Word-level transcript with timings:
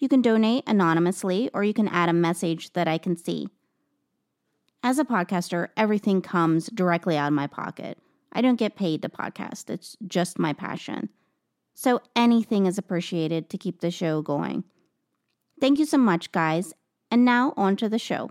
You 0.00 0.08
can 0.08 0.22
donate 0.22 0.64
anonymously 0.66 1.50
or 1.54 1.62
you 1.62 1.74
can 1.74 1.86
add 1.86 2.08
a 2.08 2.14
message 2.14 2.72
that 2.72 2.88
I 2.88 2.98
can 2.98 3.16
see. 3.16 3.48
As 4.82 4.98
a 4.98 5.04
podcaster, 5.04 5.68
everything 5.76 6.22
comes 6.22 6.68
directly 6.68 7.18
out 7.18 7.28
of 7.28 7.34
my 7.34 7.46
pocket. 7.46 7.98
I 8.32 8.40
don't 8.40 8.56
get 8.56 8.76
paid 8.76 9.02
to 9.02 9.10
podcast, 9.10 9.68
it's 9.68 9.96
just 10.06 10.38
my 10.38 10.54
passion. 10.54 11.10
So 11.74 12.00
anything 12.16 12.66
is 12.66 12.78
appreciated 12.78 13.50
to 13.50 13.58
keep 13.58 13.80
the 13.80 13.90
show 13.90 14.22
going. 14.22 14.64
Thank 15.60 15.78
you 15.78 15.84
so 15.84 15.98
much, 15.98 16.32
guys. 16.32 16.72
And 17.10 17.24
now 17.24 17.52
on 17.56 17.76
to 17.76 17.88
the 17.88 17.98
show. 17.98 18.30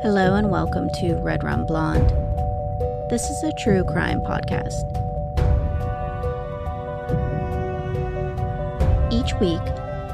Hello 0.00 0.36
and 0.36 0.48
welcome 0.48 0.88
to 0.90 1.16
Red 1.16 1.42
Rum 1.42 1.66
Blonde. 1.66 2.08
This 3.10 3.30
is 3.30 3.42
a 3.42 3.50
true 3.50 3.82
crime 3.82 4.20
podcast. 4.20 4.84
Each 9.12 9.34
week, 9.40 9.60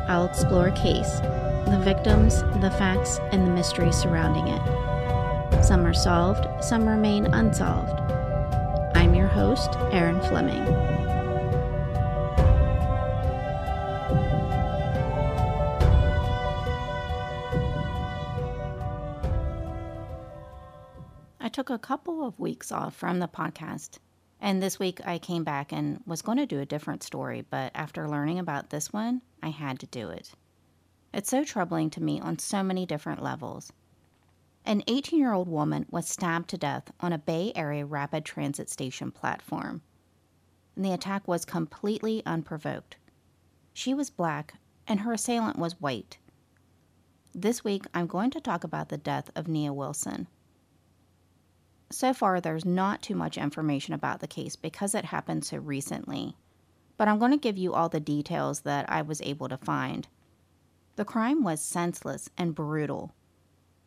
I'll 0.08 0.24
explore 0.24 0.68
a 0.68 0.72
case, 0.72 1.20
the 1.66 1.78
victims, 1.82 2.42
the 2.62 2.70
facts, 2.78 3.20
and 3.30 3.46
the 3.46 3.50
mystery 3.50 3.92
surrounding 3.92 4.48
it. 4.48 5.62
Some 5.62 5.86
are 5.86 5.92
solved, 5.92 6.46
some 6.64 6.88
remain 6.88 7.26
unsolved. 7.26 8.00
I'm 8.96 9.14
your 9.14 9.28
host, 9.28 9.68
Erin 9.92 10.18
Fleming. 10.22 10.64
A 21.74 21.78
couple 21.78 22.24
of 22.24 22.38
weeks 22.38 22.70
off 22.70 22.94
from 22.94 23.18
the 23.18 23.26
podcast. 23.26 23.98
And 24.40 24.62
this 24.62 24.78
week 24.78 25.00
I 25.04 25.18
came 25.18 25.42
back 25.42 25.72
and 25.72 26.00
was 26.06 26.22
going 26.22 26.38
to 26.38 26.46
do 26.46 26.60
a 26.60 26.66
different 26.66 27.02
story, 27.02 27.44
but 27.50 27.72
after 27.74 28.08
learning 28.08 28.38
about 28.38 28.70
this 28.70 28.92
one, 28.92 29.22
I 29.42 29.48
had 29.48 29.80
to 29.80 29.86
do 29.86 30.08
it. 30.10 30.30
It's 31.12 31.28
so 31.28 31.42
troubling 31.42 31.90
to 31.90 32.02
me 32.02 32.20
on 32.20 32.38
so 32.38 32.62
many 32.62 32.86
different 32.86 33.22
levels. 33.22 33.72
An 34.64 34.84
18 34.86 35.18
year 35.18 35.32
old 35.32 35.48
woman 35.48 35.86
was 35.90 36.08
stabbed 36.08 36.48
to 36.50 36.58
death 36.58 36.92
on 37.00 37.12
a 37.12 37.18
Bay 37.18 37.52
Area 37.56 37.84
rapid 37.84 38.24
transit 38.24 38.70
station 38.70 39.10
platform. 39.10 39.82
And 40.76 40.84
the 40.84 40.92
attack 40.92 41.26
was 41.26 41.44
completely 41.44 42.22
unprovoked. 42.24 42.98
She 43.72 43.94
was 43.94 44.10
black, 44.10 44.54
and 44.86 45.00
her 45.00 45.12
assailant 45.12 45.58
was 45.58 45.80
white. 45.80 46.18
This 47.34 47.64
week, 47.64 47.86
I'm 47.92 48.06
going 48.06 48.30
to 48.30 48.40
talk 48.40 48.62
about 48.62 48.90
the 48.90 48.96
death 48.96 49.30
of 49.34 49.48
Nia 49.48 49.72
Wilson. 49.72 50.28
So 51.94 52.12
far, 52.12 52.40
there's 52.40 52.64
not 52.64 53.02
too 53.02 53.14
much 53.14 53.38
information 53.38 53.94
about 53.94 54.18
the 54.18 54.26
case 54.26 54.56
because 54.56 54.96
it 54.96 55.04
happened 55.04 55.44
so 55.44 55.58
recently. 55.58 56.36
But 56.96 57.06
I'm 57.06 57.20
going 57.20 57.30
to 57.30 57.36
give 57.36 57.56
you 57.56 57.72
all 57.72 57.88
the 57.88 58.00
details 58.00 58.62
that 58.62 58.90
I 58.90 59.02
was 59.02 59.22
able 59.22 59.48
to 59.48 59.56
find. 59.56 60.08
The 60.96 61.04
crime 61.04 61.44
was 61.44 61.60
senseless 61.60 62.28
and 62.36 62.52
brutal. 62.52 63.14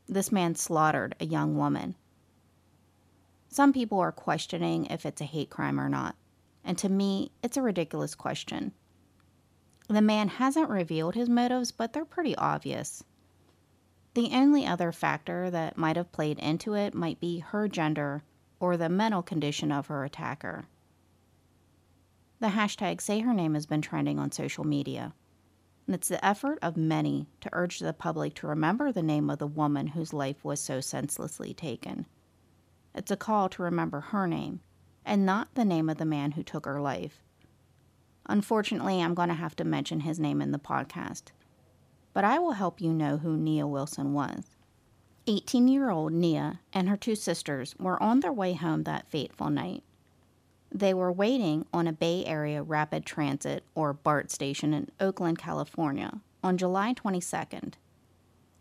This 0.08 0.32
man 0.32 0.56
slaughtered 0.56 1.18
a 1.20 1.26
young 1.26 1.58
woman. 1.58 1.96
Some 3.50 3.74
people 3.74 4.00
are 4.00 4.14
questioning 4.14 4.86
if 4.86 5.06
it's 5.06 5.20
a 5.20 5.26
hate 5.26 5.50
crime 5.50 5.78
or 5.78 5.90
not, 5.90 6.16
and 6.64 6.78
to 6.78 6.88
me, 6.88 7.34
it's 7.44 7.58
a 7.58 7.62
ridiculous 7.62 8.16
question. 8.16 8.72
The 9.90 10.02
man 10.02 10.30
hasn't 10.30 10.70
revealed 10.70 11.16
his 11.16 11.28
motives, 11.28 11.74
but 11.74 11.92
they're 11.92 12.06
pretty 12.06 12.38
obvious. 12.38 13.04
The 14.18 14.32
only 14.34 14.66
other 14.66 14.92
factor 14.92 15.52
that 15.52 15.78
might 15.78 15.96
have 15.96 16.12
played 16.12 16.40
into 16.40 16.74
it 16.74 16.96
might 16.96 17.20
be 17.20 17.38
her 17.38 17.68
gender 17.68 18.24
or 18.60 18.76
the 18.76 18.90
mental 18.90 19.22
condition 19.22 19.72
of 19.72 19.86
her 19.86 20.04
attacker. 20.04 20.66
The 22.40 22.48
hashtag 22.48 23.00
Say 23.00 23.20
Her 23.20 23.32
Name 23.32 23.54
has 23.54 23.68
been 23.68 23.84
trending 23.84 24.18
on 24.18 24.32
social 24.32 24.64
media, 24.64 25.14
and 25.86 25.94
it's 25.94 26.08
the 26.08 26.26
effort 26.26 26.58
of 26.64 26.76
many 26.76 27.28
to 27.42 27.50
urge 27.54 27.78
the 27.78 27.94
public 27.94 28.34
to 28.38 28.48
remember 28.48 28.92
the 28.92 29.04
name 29.04 29.30
of 29.30 29.38
the 29.38 29.46
woman 29.46 29.86
whose 29.86 30.14
life 30.14 30.44
was 30.44 30.60
so 30.60 30.82
senselessly 30.82 31.54
taken. 31.54 32.08
It's 32.96 33.12
a 33.12 33.18
call 33.18 33.50
to 33.50 33.62
remember 33.62 34.00
her 34.00 34.26
name 34.26 34.62
and 35.06 35.28
not 35.28 35.54
the 35.54 35.64
name 35.64 35.92
of 35.92 35.98
the 35.98 36.06
man 36.06 36.32
who 36.32 36.42
took 36.42 36.66
her 36.66 36.82
life. 36.82 37.22
Unfortunately, 38.26 39.00
I'm 39.00 39.14
going 39.14 39.30
to 39.30 39.36
have 39.36 39.56
to 39.58 39.64
mention 39.64 40.00
his 40.00 40.20
name 40.20 40.42
in 40.42 40.54
the 40.54 40.58
podcast 40.58 41.26
but 42.18 42.26
I 42.26 42.40
will 42.40 42.54
help 42.54 42.82
you 42.82 42.94
know 42.94 43.18
who 43.18 43.38
Nia 43.38 43.68
Wilson 43.68 44.12
was. 44.12 44.46
18 45.28 45.68
year 45.68 45.92
old 45.92 46.12
Nia 46.12 46.62
and 46.74 46.90
her 46.90 46.98
two 46.98 47.14
sisters 47.14 47.76
were 47.78 48.02
on 48.02 48.22
their 48.22 48.34
way 48.34 48.54
home 48.54 48.86
that 48.86 49.08
fateful 49.08 49.52
night. 49.52 49.84
They 50.72 50.96
were 50.96 51.12
waiting 51.12 51.68
on 51.72 51.86
a 51.86 51.94
Bay 51.94 52.26
Area 52.26 52.64
Rapid 52.64 53.06
Transit 53.06 53.64
or 53.76 53.94
BART 53.94 54.32
station 54.32 54.74
in 54.74 54.90
Oakland, 55.00 55.38
California 55.38 56.22
on 56.44 56.58
July 56.58 56.96
22nd. 56.96 57.76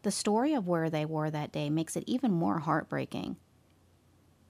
The 0.03 0.11
story 0.11 0.53
of 0.53 0.69
where 0.69 0.91
they 0.91 1.07
were 1.07 1.31
that 1.31 1.51
day 1.51 1.71
makes 1.71 1.97
it 1.97 2.05
even 2.07 2.33
more 2.33 2.59
heartbreaking. 2.59 3.37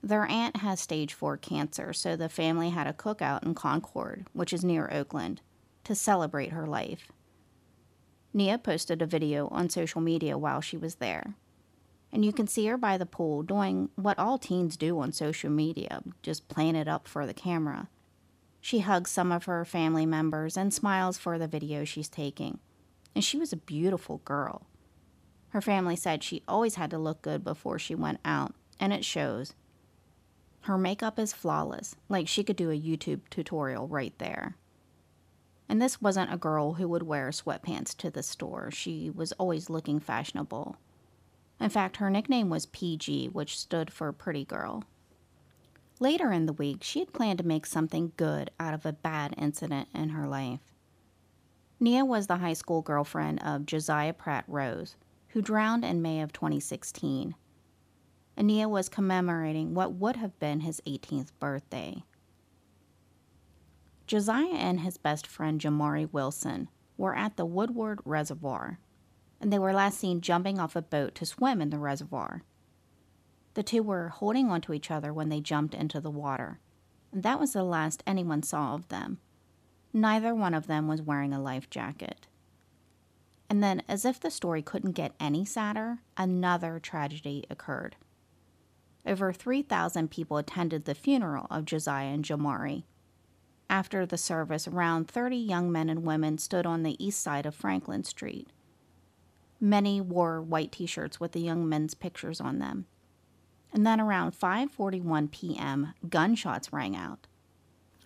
Their 0.02 0.26
aunt 0.26 0.56
has 0.56 0.80
stage 0.80 1.14
4 1.14 1.36
cancer, 1.36 1.92
so 1.92 2.16
the 2.16 2.28
family 2.28 2.70
had 2.70 2.88
a 2.88 2.92
cookout 2.92 3.44
in 3.44 3.54
Concord, 3.54 4.26
which 4.32 4.52
is 4.52 4.64
near 4.64 4.90
Oakland, 4.92 5.42
to 5.84 5.94
celebrate 5.94 6.50
her 6.50 6.66
life. 6.66 7.12
Nia 8.32 8.58
posted 8.58 9.00
a 9.00 9.06
video 9.06 9.48
on 9.48 9.70
social 9.70 10.00
media 10.00 10.36
while 10.36 10.60
she 10.60 10.76
was 10.76 10.96
there. 10.96 11.34
And 12.12 12.24
you 12.24 12.32
can 12.32 12.46
see 12.46 12.66
her 12.66 12.76
by 12.76 12.98
the 12.98 13.06
pool 13.06 13.42
doing 13.42 13.90
what 13.96 14.18
all 14.18 14.38
teens 14.38 14.76
do 14.76 14.98
on 15.00 15.12
social 15.12 15.50
media, 15.50 16.02
just 16.22 16.48
playing 16.48 16.76
it 16.76 16.88
up 16.88 17.08
for 17.08 17.26
the 17.26 17.34
camera. 17.34 17.88
She 18.60 18.80
hugs 18.80 19.10
some 19.10 19.32
of 19.32 19.44
her 19.44 19.64
family 19.64 20.06
members 20.06 20.56
and 20.56 20.72
smiles 20.72 21.18
for 21.18 21.38
the 21.38 21.48
video 21.48 21.84
she's 21.84 22.08
taking. 22.08 22.58
And 23.14 23.24
she 23.24 23.38
was 23.38 23.52
a 23.52 23.56
beautiful 23.56 24.18
girl. 24.24 24.66
Her 25.50 25.60
family 25.60 25.96
said 25.96 26.22
she 26.22 26.42
always 26.46 26.74
had 26.74 26.90
to 26.90 26.98
look 26.98 27.22
good 27.22 27.42
before 27.44 27.78
she 27.78 27.94
went 27.94 28.20
out, 28.24 28.54
and 28.78 28.92
it 28.92 29.04
shows. 29.04 29.54
Her 30.62 30.76
makeup 30.76 31.18
is 31.18 31.32
flawless, 31.32 31.94
like 32.08 32.28
she 32.28 32.42
could 32.42 32.56
do 32.56 32.70
a 32.70 32.80
YouTube 32.80 33.20
tutorial 33.30 33.86
right 33.86 34.12
there. 34.18 34.56
And 35.68 35.82
this 35.82 36.00
wasn't 36.00 36.32
a 36.32 36.36
girl 36.36 36.74
who 36.74 36.88
would 36.88 37.02
wear 37.02 37.30
sweatpants 37.30 37.96
to 37.96 38.10
the 38.10 38.22
store. 38.22 38.70
She 38.70 39.10
was 39.10 39.32
always 39.32 39.68
looking 39.68 39.98
fashionable. 40.00 40.76
In 41.58 41.70
fact, 41.70 41.96
her 41.96 42.10
nickname 42.10 42.50
was 42.50 42.66
PG, 42.66 43.28
which 43.28 43.58
stood 43.58 43.92
for 43.92 44.12
Pretty 44.12 44.44
Girl. 44.44 44.84
Later 45.98 46.30
in 46.30 46.46
the 46.46 46.52
week, 46.52 46.82
she 46.82 47.00
had 47.00 47.12
planned 47.12 47.38
to 47.38 47.46
make 47.46 47.66
something 47.66 48.12
good 48.16 48.50
out 48.60 48.74
of 48.74 48.84
a 48.84 48.92
bad 48.92 49.34
incident 49.38 49.88
in 49.94 50.10
her 50.10 50.28
life. 50.28 50.60
Nia 51.80 52.04
was 52.04 52.26
the 52.26 52.36
high 52.36 52.52
school 52.52 52.82
girlfriend 52.82 53.42
of 53.42 53.66
Josiah 53.66 54.12
Pratt 54.12 54.44
Rose, 54.46 54.96
who 55.28 55.42
drowned 55.42 55.84
in 55.84 56.02
May 56.02 56.20
of 56.20 56.32
2016. 56.32 57.34
and 58.36 58.46
Nia 58.46 58.68
was 58.68 58.88
commemorating 58.88 59.74
what 59.74 59.94
would 59.94 60.16
have 60.16 60.38
been 60.38 60.60
his 60.60 60.80
18th 60.86 61.30
birthday. 61.40 62.04
Josiah 64.06 64.54
and 64.54 64.80
his 64.80 64.98
best 64.98 65.26
friend 65.26 65.60
Jamari 65.60 66.12
Wilson 66.12 66.68
were 66.96 67.16
at 67.16 67.36
the 67.36 67.44
Woodward 67.44 68.00
Reservoir, 68.04 68.78
and 69.40 69.52
they 69.52 69.58
were 69.58 69.72
last 69.72 69.98
seen 69.98 70.20
jumping 70.20 70.60
off 70.60 70.76
a 70.76 70.82
boat 70.82 71.14
to 71.16 71.26
swim 71.26 71.60
in 71.60 71.70
the 71.70 71.78
reservoir. 71.78 72.42
The 73.54 73.62
two 73.62 73.82
were 73.82 74.10
holding 74.10 74.48
onto 74.48 74.72
each 74.72 74.90
other 74.90 75.12
when 75.12 75.28
they 75.28 75.40
jumped 75.40 75.74
into 75.74 76.00
the 76.00 76.10
water, 76.10 76.60
and 77.12 77.22
that 77.22 77.40
was 77.40 77.52
the 77.52 77.64
last 77.64 78.02
anyone 78.06 78.42
saw 78.42 78.74
of 78.74 78.88
them. 78.88 79.18
Neither 79.92 80.34
one 80.34 80.54
of 80.54 80.66
them 80.66 80.86
was 80.86 81.02
wearing 81.02 81.32
a 81.32 81.40
life 81.40 81.68
jacket. 81.68 82.26
And 83.48 83.62
then, 83.62 83.82
as 83.88 84.04
if 84.04 84.20
the 84.20 84.30
story 84.30 84.60
couldn't 84.60 84.92
get 84.92 85.14
any 85.18 85.44
sadder, 85.44 86.00
another 86.16 86.78
tragedy 86.78 87.44
occurred. 87.48 87.96
Over 89.06 89.32
3,000 89.32 90.10
people 90.10 90.36
attended 90.36 90.84
the 90.84 90.94
funeral 90.94 91.46
of 91.50 91.64
Josiah 91.64 92.08
and 92.08 92.24
Jamari. 92.24 92.84
After 93.68 94.06
the 94.06 94.18
service, 94.18 94.68
around 94.68 95.08
30 95.08 95.36
young 95.36 95.72
men 95.72 95.88
and 95.88 96.04
women 96.04 96.38
stood 96.38 96.66
on 96.66 96.82
the 96.82 97.02
east 97.04 97.20
side 97.20 97.46
of 97.46 97.54
Franklin 97.54 98.04
Street. 98.04 98.48
Many 99.60 100.00
wore 100.00 100.40
white 100.40 100.72
t-shirts 100.72 101.18
with 101.18 101.32
the 101.32 101.40
young 101.40 101.68
men's 101.68 101.94
pictures 101.94 102.40
on 102.40 102.58
them. 102.58 102.86
And 103.72 103.86
then 103.86 104.00
around 104.00 104.38
5:41 104.38 105.30
p.m., 105.30 105.94
gunshots 106.08 106.72
rang 106.72 106.96
out. 106.96 107.26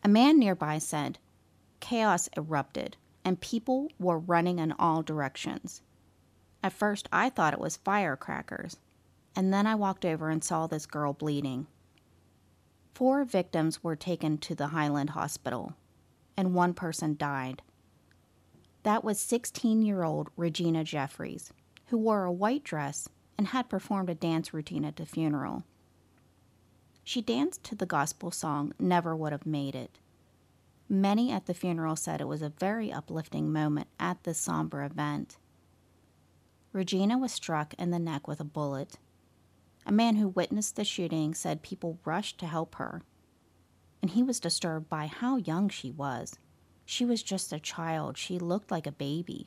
A 0.03 0.09
man 0.09 0.39
nearby 0.39 0.79
said, 0.79 1.19
"Chaos 1.81 2.29
erupted 2.37 2.97
and 3.25 3.41
people 3.41 3.91
were 3.99 4.19
running 4.19 4.59
in 4.59 4.73
all 4.73 5.03
directions. 5.03 5.83
At 6.63 6.73
first, 6.73 7.09
I 7.13 7.31
thought 7.31 7.55
it 7.55 7.61
was 7.61 7.77
firecrackers, 7.77 8.79
and 9.37 9.53
then 9.53 9.67
I 9.67 9.75
walked 9.75 10.05
over 10.05 10.31
and 10.31 10.43
saw 10.43 10.67
this 10.67 10.87
girl 10.87 11.13
bleeding. 11.13 11.67
Four 12.93 13.25
victims 13.25 13.83
were 13.83 13.97
taken 13.97 14.39
to 14.39 14.55
the 14.55 14.69
Highland 14.69 15.11
Hospital, 15.11 15.75
and 16.37 16.55
one 16.55 16.75
person 16.75 17.17
died. 17.17 17.63
That 18.83 19.05
was 19.05 19.19
16 19.21 19.83
year 19.83 20.03
old 20.03 20.31
Regina 20.37 20.85
Jeffries, 20.85 21.53
who 21.87 21.99
wore 21.99 22.25
a 22.25 22.33
white 22.33 22.65
dress 22.65 23.09
and 23.37 23.49
had 23.49 23.69
performed 23.69 24.11
a 24.11 24.15
dance 24.15 24.53
routine 24.53 24.85
at 24.85 24.97
the 24.97 25.07
funeral. 25.07 25.65
She 27.05 27.23
danced 27.23 27.65
to 27.65 27.75
the 27.75 27.87
gospel 27.87 28.31
song 28.31 28.73
Never 28.79 29.17
Would 29.17 29.33
Have 29.33 29.47
Made 29.47 29.75
It. 29.75 29.99
Many 30.89 31.33
at 31.33 31.47
the 31.47 31.55
funeral 31.55 31.97
said 31.97 32.21
it 32.21 32.29
was 32.29 32.43
a 32.43 32.49
very 32.51 32.93
uplifting 32.93 33.53
moment 33.53 33.89
at 33.99 34.25
this 34.25 34.39
somber 34.39 34.85
event. 34.85 35.39
Regina 36.73 37.19
was 37.19 37.33
struck 37.33 37.75
in 37.75 37.91
the 37.91 37.99
neck 37.99 38.29
with 38.29 38.41
a 38.41 38.45
bullet. 38.45 38.99
A 39.87 39.93
man 39.93 40.17
who 40.17 40.29
witnessed 40.29 40.77
the 40.77 40.85
shooting 40.85 41.35
said 41.35 41.63
people 41.63 41.99
rushed 42.05 42.39
to 42.39 42.47
help 42.47 42.77
her, 42.77 43.03
and 44.03 44.11
he 44.11 44.23
was 44.23 44.41
disturbed 44.41 44.89
by 44.89 45.07
how 45.07 45.37
young 45.37 45.69
she 45.69 45.91
was. 45.91 46.37
She 46.85 47.05
was 47.05 47.23
just 47.23 47.53
a 47.53 47.61
child, 47.61 48.19
she 48.19 48.39
looked 48.39 48.71
like 48.71 48.87
a 48.87 48.93
baby. 48.93 49.47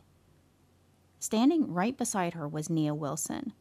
Standing 1.20 1.72
right 1.72 1.98
beside 1.98 2.34
her 2.34 2.48
was 2.48 2.70
Nia 2.70 2.94
Wilson. 2.94 3.54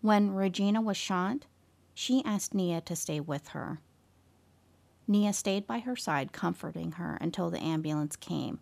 When 0.00 0.30
Regina 0.30 0.80
was 0.80 0.96
shot, 0.96 1.46
she 1.94 2.24
asked 2.24 2.54
Nia 2.54 2.80
to 2.82 2.96
stay 2.96 3.20
with 3.20 3.48
her. 3.48 3.80
Nia 5.06 5.32
stayed 5.32 5.66
by 5.66 5.80
her 5.80 5.96
side, 5.96 6.32
comforting 6.32 6.92
her 6.92 7.18
until 7.20 7.50
the 7.50 7.62
ambulance 7.62 8.14
came. 8.14 8.60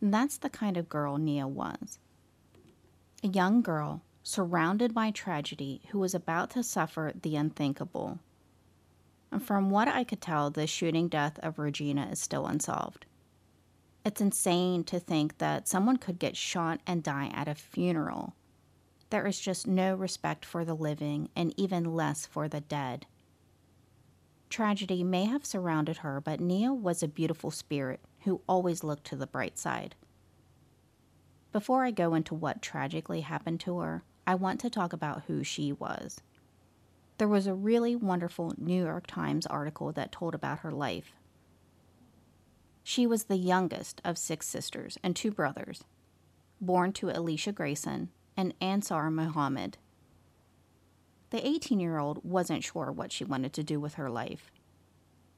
And 0.00 0.14
that's 0.14 0.38
the 0.38 0.48
kind 0.48 0.76
of 0.76 0.88
girl 0.88 1.18
Nia 1.18 1.46
was. 1.46 1.98
A 3.22 3.28
young 3.28 3.60
girl 3.60 4.02
surrounded 4.28 4.92
by 4.92 5.10
tragedy 5.10 5.80
who 5.88 5.98
was 5.98 6.14
about 6.14 6.50
to 6.50 6.62
suffer 6.62 7.14
the 7.22 7.34
unthinkable. 7.34 8.18
And 9.32 9.42
from 9.42 9.70
what 9.70 9.88
I 9.88 10.04
could 10.04 10.20
tell, 10.20 10.50
the 10.50 10.66
shooting 10.66 11.08
death 11.08 11.38
of 11.42 11.58
Regina 11.58 12.10
is 12.12 12.18
still 12.18 12.46
unsolved. 12.46 13.06
It's 14.04 14.20
insane 14.20 14.84
to 14.84 15.00
think 15.00 15.38
that 15.38 15.66
someone 15.66 15.96
could 15.96 16.18
get 16.18 16.36
shot 16.36 16.80
and 16.86 17.02
die 17.02 17.30
at 17.32 17.48
a 17.48 17.54
funeral. 17.54 18.34
There 19.08 19.26
is 19.26 19.40
just 19.40 19.66
no 19.66 19.94
respect 19.94 20.44
for 20.44 20.62
the 20.62 20.76
living 20.76 21.30
and 21.34 21.54
even 21.56 21.94
less 21.94 22.26
for 22.26 22.48
the 22.48 22.60
dead. 22.60 23.06
Tragedy 24.50 25.02
may 25.02 25.24
have 25.24 25.46
surrounded 25.46 25.98
her, 25.98 26.20
but 26.20 26.38
Nia 26.38 26.74
was 26.74 27.02
a 27.02 27.08
beautiful 27.08 27.50
spirit 27.50 28.00
who 28.24 28.42
always 28.46 28.84
looked 28.84 29.04
to 29.04 29.16
the 29.16 29.26
bright 29.26 29.58
side. 29.58 29.94
Before 31.50 31.82
I 31.82 31.92
go 31.92 32.12
into 32.12 32.34
what 32.34 32.60
tragically 32.60 33.22
happened 33.22 33.60
to 33.60 33.78
her, 33.78 34.04
I 34.28 34.34
want 34.34 34.60
to 34.60 34.68
talk 34.68 34.92
about 34.92 35.22
who 35.26 35.42
she 35.42 35.72
was. 35.72 36.20
There 37.16 37.26
was 37.26 37.46
a 37.46 37.54
really 37.54 37.96
wonderful 37.96 38.52
New 38.58 38.84
York 38.84 39.06
Times 39.06 39.46
article 39.46 39.90
that 39.92 40.12
told 40.12 40.34
about 40.34 40.58
her 40.58 40.70
life. 40.70 41.14
She 42.82 43.06
was 43.06 43.24
the 43.24 43.38
youngest 43.38 44.02
of 44.04 44.18
six 44.18 44.46
sisters 44.46 44.98
and 45.02 45.16
two 45.16 45.30
brothers, 45.30 45.82
born 46.60 46.92
to 46.92 47.08
Alicia 47.08 47.52
Grayson 47.52 48.10
and 48.36 48.52
Ansar 48.60 49.10
Muhammad. 49.10 49.78
The 51.30 51.48
18 51.48 51.80
year 51.80 51.96
old 51.96 52.22
wasn't 52.22 52.62
sure 52.62 52.92
what 52.92 53.12
she 53.12 53.24
wanted 53.24 53.54
to 53.54 53.62
do 53.62 53.80
with 53.80 53.94
her 53.94 54.10
life. 54.10 54.52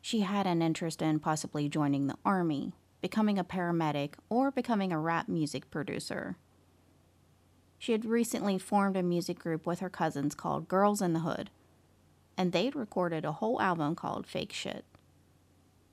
She 0.02 0.22
had 0.22 0.48
an 0.48 0.62
interest 0.62 1.00
in 1.00 1.20
possibly 1.20 1.68
joining 1.68 2.08
the 2.08 2.18
army, 2.24 2.72
becoming 3.00 3.38
a 3.38 3.44
paramedic, 3.44 4.14
or 4.28 4.50
becoming 4.50 4.90
a 4.90 4.98
rap 4.98 5.28
music 5.28 5.70
producer. 5.70 6.36
She 7.80 7.92
had 7.92 8.04
recently 8.04 8.58
formed 8.58 8.94
a 8.98 9.02
music 9.02 9.38
group 9.38 9.66
with 9.66 9.80
her 9.80 9.88
cousins 9.88 10.34
called 10.34 10.68
Girls 10.68 11.00
in 11.00 11.14
the 11.14 11.20
Hood, 11.20 11.48
and 12.36 12.52
they'd 12.52 12.76
recorded 12.76 13.24
a 13.24 13.32
whole 13.32 13.58
album 13.58 13.94
called 13.94 14.26
Fake 14.26 14.52
Shit. 14.52 14.84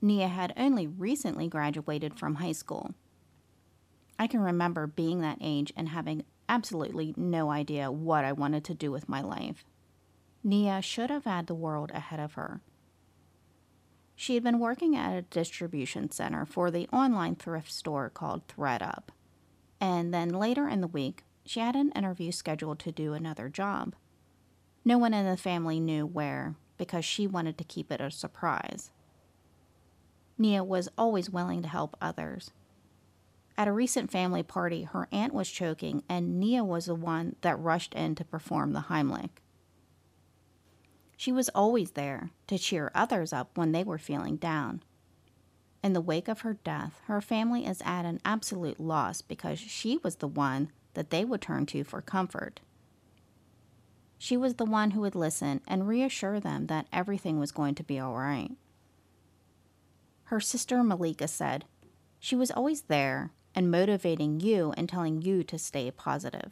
Nia 0.02 0.28
had 0.28 0.52
only 0.58 0.86
recently 0.86 1.48
graduated 1.48 2.20
from 2.20 2.36
high 2.36 2.52
school. 2.52 2.94
I 4.20 4.28
can 4.28 4.42
remember 4.42 4.86
being 4.86 5.22
that 5.22 5.38
age 5.40 5.72
and 5.78 5.88
having 5.88 6.26
absolutely 6.50 7.14
no 7.16 7.52
idea 7.52 7.90
what 7.90 8.26
I 8.26 8.34
wanted 8.34 8.66
to 8.66 8.74
do 8.74 8.92
with 8.92 9.08
my 9.08 9.22
life. 9.22 9.64
Nia 10.44 10.82
should 10.82 11.10
have 11.10 11.24
had 11.24 11.48
the 11.48 11.56
world 11.56 11.92
ahead 11.94 12.20
of 12.20 12.34
her. 12.34 12.60
She 14.14 14.34
had 14.34 14.44
been 14.44 14.60
working 14.60 14.98
at 14.98 15.16
a 15.16 15.22
distribution 15.22 16.12
center 16.12 16.46
for 16.46 16.70
the 16.70 16.90
online 16.92 17.36
thrift 17.36 17.72
store 17.72 18.10
called 18.10 18.46
ThredUp. 18.50 19.04
And 19.80 20.14
then 20.14 20.30
later 20.30 20.68
in 20.68 20.82
the 20.82 20.88
week, 20.88 21.24
she 21.48 21.60
had 21.60 21.76
an 21.76 21.92
interview 21.94 22.32
scheduled 22.32 22.80
to 22.80 22.92
do 22.92 23.14
another 23.14 23.50
job. 23.50 23.96
No 24.84 24.98
one 24.98 25.14
in 25.14 25.26
the 25.26 25.38
family 25.38 25.80
knew 25.80 26.06
where 26.06 26.56
because 26.78 27.06
she 27.06 27.26
wanted 27.26 27.58
to 27.58 27.64
keep 27.64 27.92
it 27.92 28.02
a 28.02 28.12
surprise. 28.12 28.92
Nia 30.38 30.64
was 30.64 30.90
always 30.98 31.30
willing 31.30 31.62
to 31.64 31.68
help 31.68 31.98
others. 32.00 32.52
At 33.58 33.68
a 33.68 33.72
recent 33.72 34.12
family 34.12 34.44
party, 34.44 34.84
her 34.84 35.08
aunt 35.12 35.34
was 35.34 35.50
choking, 35.50 36.04
and 36.08 36.40
Nia 36.40 36.64
was 36.64 36.86
the 36.86 36.96
one 36.96 37.36
that 37.42 37.60
rushed 37.60 37.96
in 37.96 38.14
to 38.16 38.24
perform 38.24 38.74
the 38.74 38.82
Heimlich. 38.82 39.30
She 41.16 41.32
was 41.32 41.50
always 41.50 41.92
there 41.92 42.30
to 42.46 42.60
cheer 42.60 42.92
others 42.94 43.34
up 43.34 43.58
when 43.58 43.72
they 43.72 43.84
were 43.84 43.98
feeling 43.98 44.36
down. 44.36 44.84
In 45.84 45.94
the 45.94 46.02
wake 46.02 46.28
of 46.28 46.42
her 46.42 46.54
death, 46.54 47.02
her 47.06 47.22
family 47.22 47.66
is 47.66 47.82
at 47.84 48.06
an 48.06 48.20
absolute 48.24 48.80
loss 48.80 49.22
because 49.24 49.58
she 49.58 49.98
was 50.04 50.18
the 50.18 50.28
one 50.28 50.70
that 50.98 51.12
they 51.12 51.24
would 51.24 51.42
turn 51.42 51.68
to 51.68 51.84
for 51.84 52.02
comfort. 52.02 52.60
She 54.18 54.36
was 54.36 54.56
the 54.56 54.66
one 54.66 54.92
who 54.92 55.02
would 55.02 55.14
listen 55.14 55.62
and 55.68 55.88
reassure 55.88 56.40
them 56.40 56.66
that 56.68 56.88
everything 56.92 57.40
was 57.40 57.52
going 57.52 57.76
to 57.76 57.84
be 57.84 58.00
all 58.00 58.16
right. 58.16 58.50
Her 60.26 60.40
sister 60.40 60.84
Malika 60.84 61.28
said, 61.28 61.66
She 62.20 62.36
was 62.36 62.50
always 62.50 62.82
there 62.82 63.32
and 63.54 63.70
motivating 63.70 64.40
you 64.40 64.74
and 64.76 64.90
telling 64.90 65.22
you 65.22 65.44
to 65.44 65.60
stay 65.60 65.92
positive. 65.92 66.52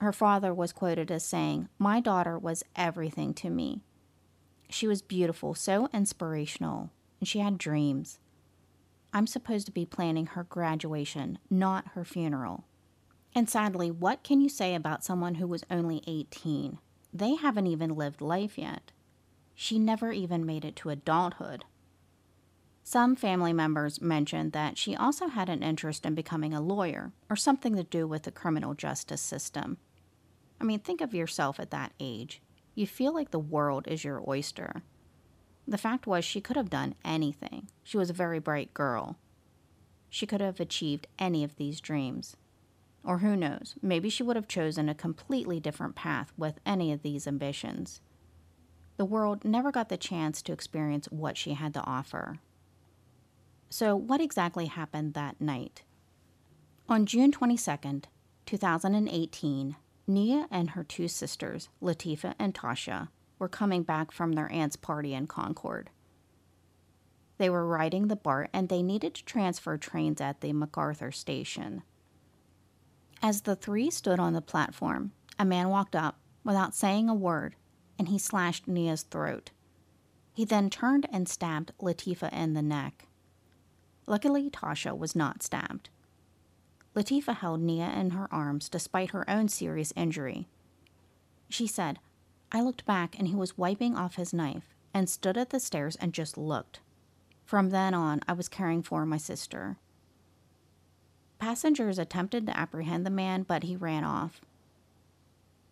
Her 0.00 0.12
father 0.12 0.52
was 0.52 0.72
quoted 0.72 1.12
as 1.12 1.24
saying, 1.24 1.68
My 1.78 2.00
daughter 2.00 2.36
was 2.36 2.64
everything 2.74 3.32
to 3.34 3.48
me. 3.48 3.82
She 4.68 4.88
was 4.88 5.02
beautiful, 5.02 5.54
so 5.54 5.88
inspirational, 5.94 6.90
and 7.20 7.28
she 7.28 7.38
had 7.38 7.58
dreams. 7.58 8.18
I'm 9.12 9.28
supposed 9.28 9.66
to 9.66 9.72
be 9.72 9.86
planning 9.86 10.26
her 10.26 10.42
graduation, 10.42 11.38
not 11.48 11.92
her 11.94 12.04
funeral. 12.04 12.64
And 13.34 13.50
sadly, 13.50 13.90
what 13.90 14.22
can 14.22 14.40
you 14.40 14.48
say 14.48 14.74
about 14.74 15.04
someone 15.04 15.36
who 15.36 15.46
was 15.46 15.64
only 15.70 16.02
18? 16.06 16.78
They 17.12 17.34
haven't 17.34 17.66
even 17.66 17.96
lived 17.96 18.20
life 18.20 18.56
yet. 18.56 18.92
She 19.54 19.78
never 19.78 20.12
even 20.12 20.46
made 20.46 20.64
it 20.64 20.76
to 20.76 20.90
adulthood. 20.90 21.64
Some 22.82 23.16
family 23.16 23.52
members 23.52 24.00
mentioned 24.00 24.52
that 24.52 24.76
she 24.76 24.94
also 24.94 25.28
had 25.28 25.48
an 25.48 25.62
interest 25.62 26.04
in 26.04 26.14
becoming 26.14 26.52
a 26.52 26.60
lawyer 26.60 27.12
or 27.30 27.36
something 27.36 27.74
to 27.76 27.82
do 27.82 28.06
with 28.06 28.24
the 28.24 28.30
criminal 28.30 28.74
justice 28.74 29.22
system. 29.22 29.78
I 30.60 30.64
mean, 30.64 30.80
think 30.80 31.00
of 31.00 31.14
yourself 31.14 31.58
at 31.58 31.70
that 31.70 31.92
age. 31.98 32.42
You 32.74 32.86
feel 32.86 33.14
like 33.14 33.30
the 33.30 33.38
world 33.38 33.88
is 33.88 34.04
your 34.04 34.22
oyster. 34.28 34.82
The 35.66 35.78
fact 35.78 36.06
was, 36.06 36.24
she 36.24 36.40
could 36.40 36.56
have 36.56 36.68
done 36.68 36.94
anything. 37.04 37.68
She 37.82 37.96
was 37.96 38.10
a 38.10 38.14
very 38.14 38.38
bright 38.38 38.74
girl. 38.74 39.16
She 40.10 40.26
could 40.26 40.42
have 40.42 40.60
achieved 40.60 41.06
any 41.18 41.42
of 41.42 41.56
these 41.56 41.80
dreams. 41.80 42.36
Or 43.04 43.18
who 43.18 43.36
knows, 43.36 43.74
maybe 43.82 44.08
she 44.08 44.22
would 44.22 44.36
have 44.36 44.48
chosen 44.48 44.88
a 44.88 44.94
completely 44.94 45.60
different 45.60 45.94
path 45.94 46.32
with 46.36 46.58
any 46.64 46.92
of 46.92 47.02
these 47.02 47.26
ambitions. 47.26 48.00
The 48.96 49.04
world 49.04 49.44
never 49.44 49.70
got 49.70 49.88
the 49.88 49.96
chance 49.96 50.40
to 50.42 50.52
experience 50.52 51.06
what 51.10 51.36
she 51.36 51.54
had 51.54 51.74
to 51.74 51.84
offer. 51.84 52.38
So, 53.68 53.96
what 53.96 54.20
exactly 54.20 54.66
happened 54.66 55.14
that 55.14 55.40
night? 55.40 55.82
On 56.88 57.06
June 57.06 57.32
22nd, 57.32 58.04
2018, 58.46 59.76
Nia 60.06 60.46
and 60.50 60.70
her 60.70 60.84
two 60.84 61.08
sisters, 61.08 61.68
Latifa 61.82 62.34
and 62.38 62.54
Tasha, 62.54 63.08
were 63.38 63.48
coming 63.48 63.82
back 63.82 64.12
from 64.12 64.32
their 64.32 64.50
aunt's 64.52 64.76
party 64.76 65.12
in 65.12 65.26
Concord. 65.26 65.90
They 67.38 67.50
were 67.50 67.66
riding 67.66 68.08
the 68.08 68.16
BART 68.16 68.50
and 68.52 68.68
they 68.68 68.82
needed 68.82 69.14
to 69.14 69.24
transfer 69.24 69.76
trains 69.76 70.20
at 70.20 70.40
the 70.40 70.52
MacArthur 70.52 71.10
station. 71.10 71.82
As 73.22 73.42
the 73.42 73.56
three 73.56 73.90
stood 73.90 74.18
on 74.18 74.32
the 74.32 74.42
platform, 74.42 75.12
a 75.38 75.44
man 75.44 75.68
walked 75.68 75.96
up 75.96 76.18
without 76.44 76.74
saying 76.74 77.08
a 77.08 77.14
word 77.14 77.56
and 77.98 78.08
he 78.08 78.18
slashed 78.18 78.68
Nia's 78.68 79.02
throat. 79.02 79.50
He 80.32 80.44
then 80.44 80.68
turned 80.68 81.06
and 81.12 81.28
stabbed 81.28 81.72
Latifa 81.80 82.32
in 82.32 82.54
the 82.54 82.62
neck. 82.62 83.06
Luckily, 84.06 84.50
Tasha 84.50 84.96
was 84.96 85.14
not 85.14 85.42
stabbed. 85.42 85.90
Latifa 86.94 87.34
held 87.34 87.60
Nia 87.60 87.88
in 87.90 88.10
her 88.10 88.32
arms 88.32 88.68
despite 88.68 89.10
her 89.10 89.28
own 89.28 89.48
serious 89.48 89.92
injury. 89.96 90.48
She 91.48 91.66
said, 91.66 91.98
I 92.52 92.60
looked 92.60 92.84
back 92.84 93.18
and 93.18 93.28
he 93.28 93.34
was 93.34 93.58
wiping 93.58 93.96
off 93.96 94.16
his 94.16 94.32
knife 94.32 94.74
and 94.92 95.08
stood 95.08 95.36
at 95.36 95.50
the 95.50 95.60
stairs 95.60 95.96
and 95.96 96.12
just 96.12 96.36
looked. 96.38 96.80
From 97.44 97.70
then 97.70 97.94
on, 97.94 98.20
I 98.28 98.32
was 98.32 98.48
caring 98.48 98.82
for 98.82 99.04
my 99.04 99.16
sister. 99.16 99.76
Passengers 101.44 101.98
attempted 101.98 102.46
to 102.46 102.58
apprehend 102.58 103.04
the 103.04 103.10
man, 103.10 103.42
but 103.42 103.64
he 103.64 103.76
ran 103.76 104.02
off. 104.02 104.40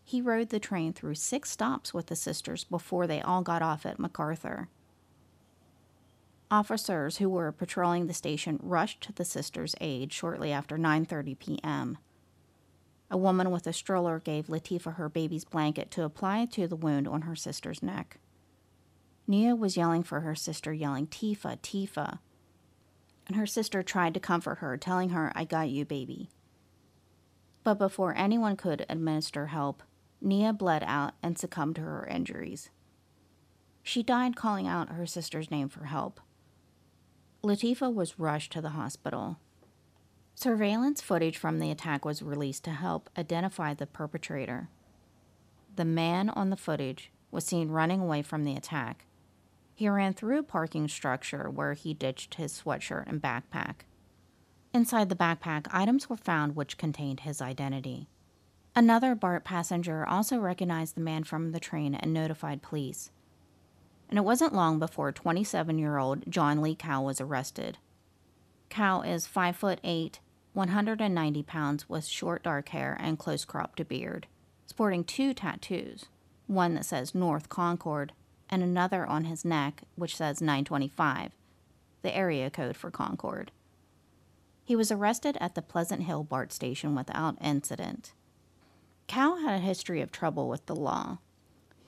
He 0.05 0.21
rode 0.21 0.51
the 0.51 0.61
train 0.61 0.93
through 0.93 1.15
six 1.15 1.51
stops 1.51 1.95
with 1.95 2.09
the 2.09 2.15
sisters 2.15 2.65
before 2.65 3.07
they 3.07 3.23
all 3.23 3.41
got 3.41 3.63
off 3.63 3.87
at 3.87 3.99
MacArthur. 3.99 4.69
Officers 6.51 7.17
who 7.17 7.31
were 7.31 7.51
patrolling 7.53 8.07
the 8.07 8.13
station 8.13 8.61
rushed 8.63 9.01
to 9.05 9.15
the 9.15 9.25
sisters' 9.25 9.75
aid 9.81 10.13
shortly 10.13 10.53
after 10.53 10.77
9:30 10.77 11.39
p.m. 11.39 11.97
A 13.11 13.17
woman 13.17 13.51
with 13.51 13.67
a 13.67 13.73
stroller 13.73 14.19
gave 14.19 14.49
Latifa 14.49 14.97
her 14.97 15.09
baby's 15.09 15.47
blanket 15.47 15.91
to 15.93 16.05
apply 16.05 16.45
to 16.51 16.69
the 16.69 16.77
wound 16.77 17.09
on 17.09 17.23
her 17.23 17.35
sister's 17.35 17.83
neck. 17.83 18.19
Nia 19.27 19.57
was 19.57 19.79
yelling 19.79 20.03
for 20.03 20.21
her 20.21 20.35
sister, 20.35 20.75
yelling, 20.75 21.07
Tifa, 21.07 21.59
Tifa. 21.63 22.19
And 23.27 23.37
her 23.37 23.47
sister 23.47 23.83
tried 23.83 24.15
to 24.15 24.21
comfort 24.21 24.57
her, 24.57 24.77
telling 24.77 25.11
her, 25.11 25.33
I 25.35 25.45
got 25.45 25.69
you, 25.69 25.85
baby. 25.85 26.29
But 27.65 27.79
before 27.79 28.15
anyone 28.17 28.57
could 28.57 28.85
administer 28.89 29.47
help, 29.47 29.83
Nia 30.21 30.53
bled 30.53 30.83
out 30.87 31.15
and 31.23 31.39
succumbed 31.39 31.77
to 31.77 31.83
her 31.83 32.07
injuries. 32.07 32.71
She 33.83 34.03
died 34.03 34.37
calling 34.37 34.67
out 34.67 34.91
her 34.91 35.07
sister's 35.07 35.51
name 35.51 35.69
for 35.69 35.85
help. 35.85 36.21
Latifa 37.45 37.93
was 37.93 38.19
rushed 38.19 38.53
to 38.53 38.61
the 38.61 38.71
hospital. 38.71 39.39
Surveillance 40.35 41.01
footage 41.01 41.37
from 41.37 41.59
the 41.59 41.71
attack 41.71 42.05
was 42.05 42.23
released 42.23 42.65
to 42.65 42.71
help 42.71 43.11
identify 43.19 43.75
the 43.75 43.87
perpetrator. 43.87 44.69
The 45.75 45.85
man 45.85 46.31
on 46.31 46.51
the 46.51 46.57
footage 46.57 47.11
was 47.31 47.45
seen 47.45 47.71
running 47.71 48.01
away 48.01 48.23
from 48.23 48.45
the 48.45 48.55
attack. 48.55 49.07
He 49.75 49.89
ran 49.89 50.15
through 50.15 50.39
a 50.39 50.45
parking 50.45 50.89
structure 50.89 51.51
where 51.51 51.73
he 51.73 51.95
ditched 51.95 52.35
his 52.35 52.53
sweatshirt 52.53 53.07
and 53.07 53.21
backpack. 53.21 53.87
Inside 54.73 55.09
the 55.09 55.17
backpack, 55.17 55.67
items 55.71 56.09
were 56.09 56.17
found 56.17 56.57
which 56.57 56.79
contained 56.79 57.21
his 57.21 57.43
identity. 57.43 58.09
Another 58.75 59.15
BART 59.15 59.45
passenger 59.45 60.07
also 60.07 60.39
recognized 60.39 60.95
the 60.95 61.01
man 61.01 61.25
from 61.25 61.53
the 61.53 61.61
train 61.61 61.95
and 61.95 62.13
notified 62.13 62.63
police 62.63 63.11
and 64.13 64.19
it 64.19 64.27
wasn't 64.27 64.53
long 64.53 64.79
before 64.79 65.11
27 65.11 65.79
year 65.79 65.97
old 65.97 66.31
John 66.31 66.61
Lee 66.61 66.75
Cowell 66.75 67.07
was 67.07 67.19
arrested. 67.19 67.79
Cowell 68.69 69.01
is 69.01 69.27
5 69.27 69.57
foot 69.57 69.81
8, 69.83 70.21
190 70.53 71.43
pounds, 71.45 71.89
with 71.89 72.05
short 72.05 72.43
dark 72.43 72.69
hair 72.69 72.95
and 73.01 73.19
close 73.19 73.47
cropped 73.47 73.89
beard, 73.89 74.27
sporting 74.67 75.03
two 75.03 75.33
tattoos 75.33 76.05
one 76.47 76.75
that 76.75 76.85
says 76.85 77.15
North 77.15 77.49
Concord, 77.49 78.13
and 78.53 78.63
another 78.63 79.07
on 79.07 79.25
his 79.25 79.45
neck 79.45 79.83
which 79.97 80.17
says 80.17 80.43
925, 80.43 81.33
the 82.03 82.15
area 82.15 82.51
code 82.51 82.77
for 82.77 82.91
Concord. 82.91 83.51
He 84.63 84.77
was 84.77 84.93
arrested 84.93 85.37
at 85.41 85.55
the 85.55 85.63
Pleasant 85.63 86.03
Hill 86.03 86.23
BART 86.23 86.53
station 86.53 86.95
without 86.95 87.37
incident. 87.43 88.13
Cowell 89.09 89.39
had 89.39 89.55
a 89.55 89.65
history 89.65 90.01
of 90.01 90.13
trouble 90.13 90.49
with 90.49 90.67
the 90.67 90.77
law. 90.77 91.19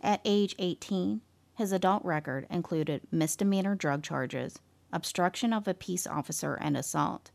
At 0.00 0.22
age 0.24 0.56
18, 0.58 1.20
his 1.54 1.70
adult 1.70 2.04
record 2.04 2.46
included 2.50 3.02
misdemeanor 3.12 3.74
drug 3.74 4.02
charges, 4.02 4.58
obstruction 4.92 5.52
of 5.52 5.68
a 5.68 5.74
peace 5.74 6.06
officer, 6.06 6.54
and 6.54 6.76
assault. 6.76 7.30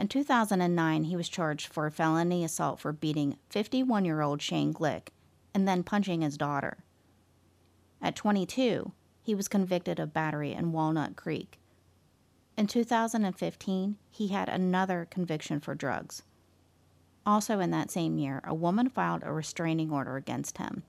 In 0.00 0.08
2009, 0.08 1.04
he 1.04 1.16
was 1.16 1.28
charged 1.28 1.72
for 1.72 1.86
a 1.86 1.92
felony 1.92 2.42
assault 2.44 2.80
for 2.80 2.92
beating 2.92 3.36
51 3.50 4.04
year 4.04 4.22
old 4.22 4.42
Shane 4.42 4.72
Glick 4.72 5.08
and 5.54 5.68
then 5.68 5.82
punching 5.82 6.22
his 6.22 6.36
daughter. 6.38 6.78
At 8.02 8.16
22, 8.16 8.92
he 9.22 9.34
was 9.34 9.48
convicted 9.48 9.98
of 10.00 10.12
battery 10.12 10.52
in 10.52 10.72
Walnut 10.72 11.16
Creek. 11.16 11.58
In 12.56 12.66
2015, 12.66 13.96
he 14.10 14.28
had 14.28 14.48
another 14.48 15.06
conviction 15.08 15.60
for 15.60 15.74
drugs. 15.74 16.22
Also, 17.24 17.60
in 17.60 17.70
that 17.70 17.90
same 17.90 18.18
year, 18.18 18.42
a 18.44 18.52
woman 18.52 18.88
filed 18.88 19.22
a 19.24 19.32
restraining 19.32 19.90
order 19.90 20.16
against 20.16 20.58
him 20.58 20.82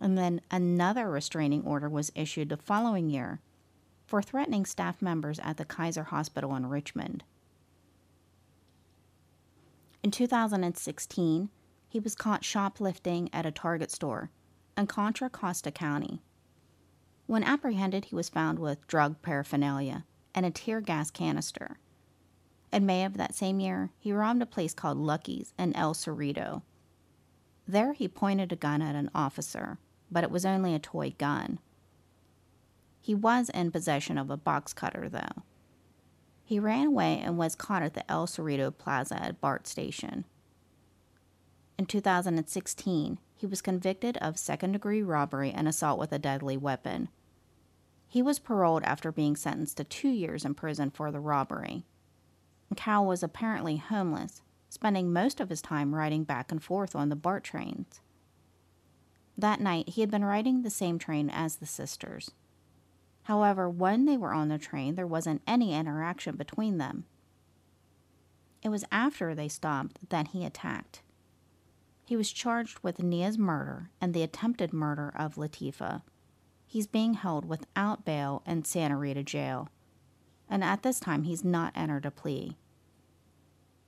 and 0.00 0.16
then 0.16 0.40
another 0.50 1.10
restraining 1.10 1.62
order 1.64 1.88
was 1.88 2.12
issued 2.14 2.48
the 2.48 2.56
following 2.56 3.10
year 3.10 3.40
for 4.06 4.22
threatening 4.22 4.64
staff 4.64 5.02
members 5.02 5.38
at 5.40 5.56
the 5.56 5.64
Kaiser 5.64 6.04
Hospital 6.04 6.54
in 6.54 6.66
Richmond. 6.66 7.24
In 10.02 10.10
2016, 10.10 11.50
he 11.88 12.00
was 12.00 12.14
caught 12.14 12.44
shoplifting 12.44 13.28
at 13.32 13.46
a 13.46 13.50
Target 13.50 13.90
store 13.90 14.30
in 14.78 14.86
Contra 14.86 15.28
Costa 15.28 15.70
County. 15.70 16.22
When 17.26 17.44
apprehended, 17.44 18.06
he 18.06 18.14
was 18.14 18.30
found 18.30 18.58
with 18.58 18.86
drug 18.86 19.20
paraphernalia 19.20 20.04
and 20.34 20.46
a 20.46 20.50
tear 20.50 20.80
gas 20.80 21.10
canister. 21.10 21.78
In 22.72 22.86
May 22.86 23.04
of 23.04 23.18
that 23.18 23.34
same 23.34 23.60
year, 23.60 23.90
he 23.98 24.12
robbed 24.12 24.40
a 24.40 24.46
place 24.46 24.72
called 24.72 24.96
Lucky's 24.96 25.52
in 25.58 25.76
El 25.76 25.92
Cerrito. 25.92 26.62
There, 27.66 27.92
he 27.92 28.08
pointed 28.08 28.52
a 28.52 28.56
gun 28.56 28.80
at 28.80 28.94
an 28.94 29.10
officer 29.14 29.78
but 30.10 30.24
it 30.24 30.30
was 30.30 30.46
only 30.46 30.74
a 30.74 30.78
toy 30.78 31.14
gun. 31.18 31.58
He 33.00 33.14
was 33.14 33.50
in 33.50 33.70
possession 33.70 34.18
of 34.18 34.30
a 34.30 34.36
box 34.36 34.72
cutter, 34.72 35.08
though. 35.08 35.42
He 36.44 36.58
ran 36.58 36.86
away 36.86 37.20
and 37.22 37.36
was 37.36 37.54
caught 37.54 37.82
at 37.82 37.94
the 37.94 38.10
El 38.10 38.26
Cerrito 38.26 38.76
Plaza 38.76 39.22
at 39.22 39.40
BART 39.40 39.66
station. 39.66 40.24
In 41.78 41.86
2016, 41.86 43.18
he 43.38 43.46
was 43.46 43.62
convicted 43.62 44.16
of 44.16 44.36
second 44.36 44.72
degree 44.72 45.00
robbery 45.00 45.52
and 45.52 45.68
assault 45.68 45.96
with 45.96 46.10
a 46.10 46.18
deadly 46.18 46.56
weapon. 46.56 47.08
He 48.08 48.20
was 48.20 48.40
paroled 48.40 48.82
after 48.82 49.12
being 49.12 49.36
sentenced 49.36 49.76
to 49.76 49.84
two 49.84 50.08
years 50.08 50.44
in 50.44 50.54
prison 50.54 50.90
for 50.90 51.12
the 51.12 51.20
robbery. 51.20 51.84
Cowell 52.74 53.06
was 53.06 53.22
apparently 53.22 53.76
homeless, 53.76 54.42
spending 54.68 55.12
most 55.12 55.38
of 55.38 55.50
his 55.50 55.62
time 55.62 55.94
riding 55.94 56.24
back 56.24 56.50
and 56.50 56.60
forth 56.60 56.96
on 56.96 57.10
the 57.10 57.16
BART 57.16 57.44
trains. 57.44 58.00
That 59.36 59.60
night, 59.60 59.90
he 59.90 60.00
had 60.00 60.10
been 60.10 60.24
riding 60.24 60.62
the 60.62 60.70
same 60.70 60.98
train 60.98 61.30
as 61.30 61.56
the 61.56 61.66
sisters. 61.66 62.32
However, 63.22 63.70
when 63.70 64.04
they 64.04 64.16
were 64.16 64.34
on 64.34 64.48
the 64.48 64.58
train, 64.58 64.96
there 64.96 65.06
wasn't 65.06 65.42
any 65.46 65.74
interaction 65.74 66.34
between 66.34 66.78
them. 66.78 67.04
It 68.64 68.70
was 68.70 68.84
after 68.90 69.32
they 69.32 69.48
stopped 69.48 70.08
that 70.08 70.28
he 70.28 70.44
attacked. 70.44 71.02
He 72.08 72.16
was 72.16 72.32
charged 72.32 72.78
with 72.82 73.02
Nia's 73.02 73.36
murder 73.36 73.90
and 74.00 74.14
the 74.14 74.22
attempted 74.22 74.72
murder 74.72 75.12
of 75.14 75.34
Latifa. 75.34 76.00
He's 76.66 76.86
being 76.86 77.12
held 77.12 77.44
without 77.44 78.06
bail 78.06 78.42
in 78.46 78.64
Santa 78.64 78.96
Rita 78.96 79.22
jail, 79.22 79.68
and 80.48 80.64
at 80.64 80.82
this 80.82 81.00
time 81.00 81.24
he's 81.24 81.44
not 81.44 81.76
entered 81.76 82.06
a 82.06 82.10
plea. 82.10 82.56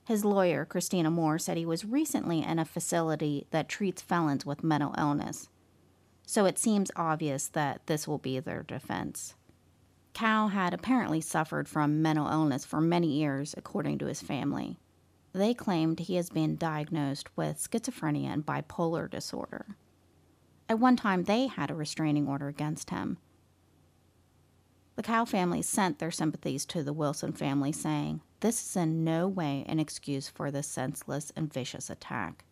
His 0.05 0.23
lawyer, 0.23 0.65
Christina 0.65 1.09
Moore, 1.09 1.39
said 1.39 1.57
he 1.57 1.65
was 1.65 1.83
recently 1.83 2.43
in 2.43 2.59
a 2.59 2.65
facility 2.65 3.47
that 3.49 3.67
treats 3.67 4.03
felons 4.03 4.45
with 4.45 4.63
mental 4.63 4.93
illness. 4.99 5.49
So 6.27 6.45
it 6.45 6.59
seems 6.59 6.91
obvious 6.95 7.47
that 7.47 7.87
this 7.87 8.07
will 8.07 8.19
be 8.19 8.39
their 8.39 8.61
defense. 8.61 9.33
Cowell 10.13 10.49
had 10.49 10.75
apparently 10.75 11.21
suffered 11.21 11.67
from 11.67 12.03
mental 12.03 12.27
illness 12.27 12.65
for 12.65 12.81
many 12.81 13.07
years, 13.07 13.55
according 13.57 13.97
to 13.97 14.05
his 14.05 14.21
family. 14.21 14.77
They 15.33 15.53
claimed 15.53 15.99
he 15.99 16.15
has 16.15 16.29
been 16.29 16.57
diagnosed 16.57 17.29
with 17.37 17.57
schizophrenia 17.57 18.27
and 18.27 18.45
bipolar 18.45 19.09
disorder. 19.09 19.77
At 20.67 20.79
one 20.79 20.95
time, 20.95 21.23
they 21.23 21.47
had 21.47 21.71
a 21.71 21.75
restraining 21.75 22.27
order 22.27 22.47
against 22.47 22.89
him. 22.89 23.17
The 24.95 25.03
Cowell 25.03 25.25
family 25.25 25.61
sent 25.61 25.99
their 25.99 26.11
sympathies 26.11 26.65
to 26.67 26.83
the 26.83 26.93
Wilson 26.93 27.33
family, 27.33 27.71
saying, 27.71 28.21
this 28.41 28.65
is 28.65 28.75
in 28.75 29.03
no 29.03 29.27
way 29.27 29.63
an 29.67 29.79
excuse 29.79 30.27
for 30.27 30.49
this 30.49 30.67
senseless 30.67 31.31
and 31.35 31.53
vicious 31.53 31.89
attack. 31.89 32.43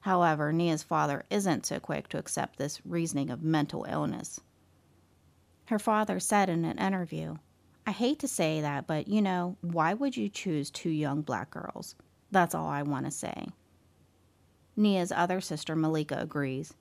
However, 0.00 0.52
Nia's 0.52 0.82
father 0.82 1.24
isn't 1.30 1.64
so 1.64 1.78
quick 1.78 2.08
to 2.08 2.18
accept 2.18 2.58
this 2.58 2.84
reasoning 2.84 3.30
of 3.30 3.42
mental 3.42 3.86
illness. 3.88 4.40
Her 5.66 5.78
father 5.78 6.18
said 6.18 6.48
in 6.48 6.64
an 6.64 6.78
interview, 6.78 7.36
I 7.86 7.90
hate 7.90 8.18
to 8.20 8.28
say 8.28 8.60
that, 8.60 8.86
but 8.86 9.08
you 9.08 9.20
know, 9.20 9.56
why 9.60 9.94
would 9.94 10.16
you 10.16 10.28
choose 10.28 10.70
two 10.70 10.90
young 10.90 11.22
black 11.22 11.50
girls? 11.50 11.94
That's 12.30 12.54
all 12.54 12.68
I 12.68 12.82
want 12.82 13.06
to 13.06 13.10
say. 13.10 13.48
Nia's 14.76 15.12
other 15.12 15.40
sister, 15.40 15.76
Malika, 15.76 16.18
agrees, 16.18 16.74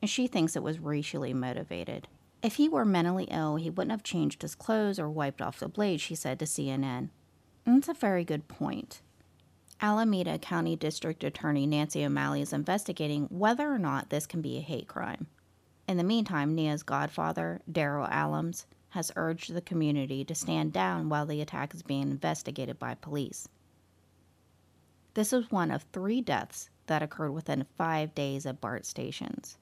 and 0.00 0.08
she 0.08 0.26
thinks 0.26 0.56
it 0.56 0.62
was 0.62 0.78
racially 0.78 1.34
motivated. 1.34 2.08
If 2.42 2.56
he 2.56 2.68
were 2.68 2.84
mentally 2.84 3.24
ill, 3.30 3.56
he 3.56 3.70
wouldn't 3.70 3.90
have 3.90 4.02
changed 4.02 4.42
his 4.42 4.54
clothes 4.54 4.98
or 4.98 5.10
wiped 5.10 5.42
off 5.42 5.60
the 5.60 5.68
blade, 5.68 6.00
she 6.00 6.14
said 6.14 6.38
to 6.38 6.44
CNN. 6.44 7.08
That's 7.64 7.88
a 7.88 7.94
very 7.94 8.24
good 8.24 8.48
point. 8.48 9.00
Alameda 9.80 10.38
County 10.38 10.76
District 10.76 11.24
Attorney 11.24 11.66
Nancy 11.66 12.04
O'Malley 12.04 12.42
is 12.42 12.52
investigating 12.52 13.24
whether 13.24 13.70
or 13.72 13.78
not 13.78 14.10
this 14.10 14.26
can 14.26 14.40
be 14.40 14.58
a 14.58 14.62
hate 14.62 14.88
crime. 14.88 15.26
In 15.88 15.96
the 15.96 16.04
meantime, 16.04 16.54
Nia's 16.54 16.82
godfather, 16.82 17.60
Daryl 17.70 18.10
Allums, 18.10 18.64
has 18.94 19.10
urged 19.16 19.52
the 19.52 19.60
community 19.60 20.24
to 20.24 20.36
stand 20.36 20.72
down 20.72 21.08
while 21.08 21.26
the 21.26 21.40
attack 21.40 21.74
is 21.74 21.82
being 21.82 22.12
investigated 22.12 22.78
by 22.78 22.94
police. 22.94 23.48
This 25.14 25.32
is 25.32 25.50
one 25.50 25.72
of 25.72 25.82
three 25.82 26.20
deaths 26.20 26.70
that 26.86 27.02
occurred 27.02 27.32
within 27.32 27.66
five 27.76 28.14
days 28.14 28.46
of 28.46 28.60
BART 28.60 28.86
stations. 28.86 29.58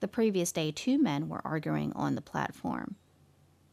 The 0.00 0.08
previous 0.08 0.52
day, 0.52 0.70
two 0.70 0.98
men 0.98 1.30
were 1.30 1.40
arguing 1.42 1.90
on 1.94 2.16
the 2.16 2.20
platform. 2.20 2.96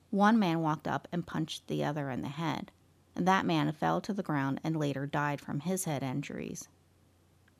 One 0.10 0.40
man 0.40 0.62
walked 0.62 0.88
up 0.88 1.10
and 1.12 1.28
punched 1.28 1.68
the 1.68 1.84
other 1.84 2.10
in 2.10 2.22
the 2.22 2.30
head. 2.30 2.72
And 3.14 3.28
that 3.28 3.46
man 3.46 3.70
fell 3.74 4.00
to 4.02 4.14
the 4.14 4.24
ground 4.24 4.62
and 4.64 4.78
later 4.78 5.06
died 5.06 5.42
from 5.42 5.60
his 5.60 5.84
head 5.84 6.02
injuries. 6.02 6.70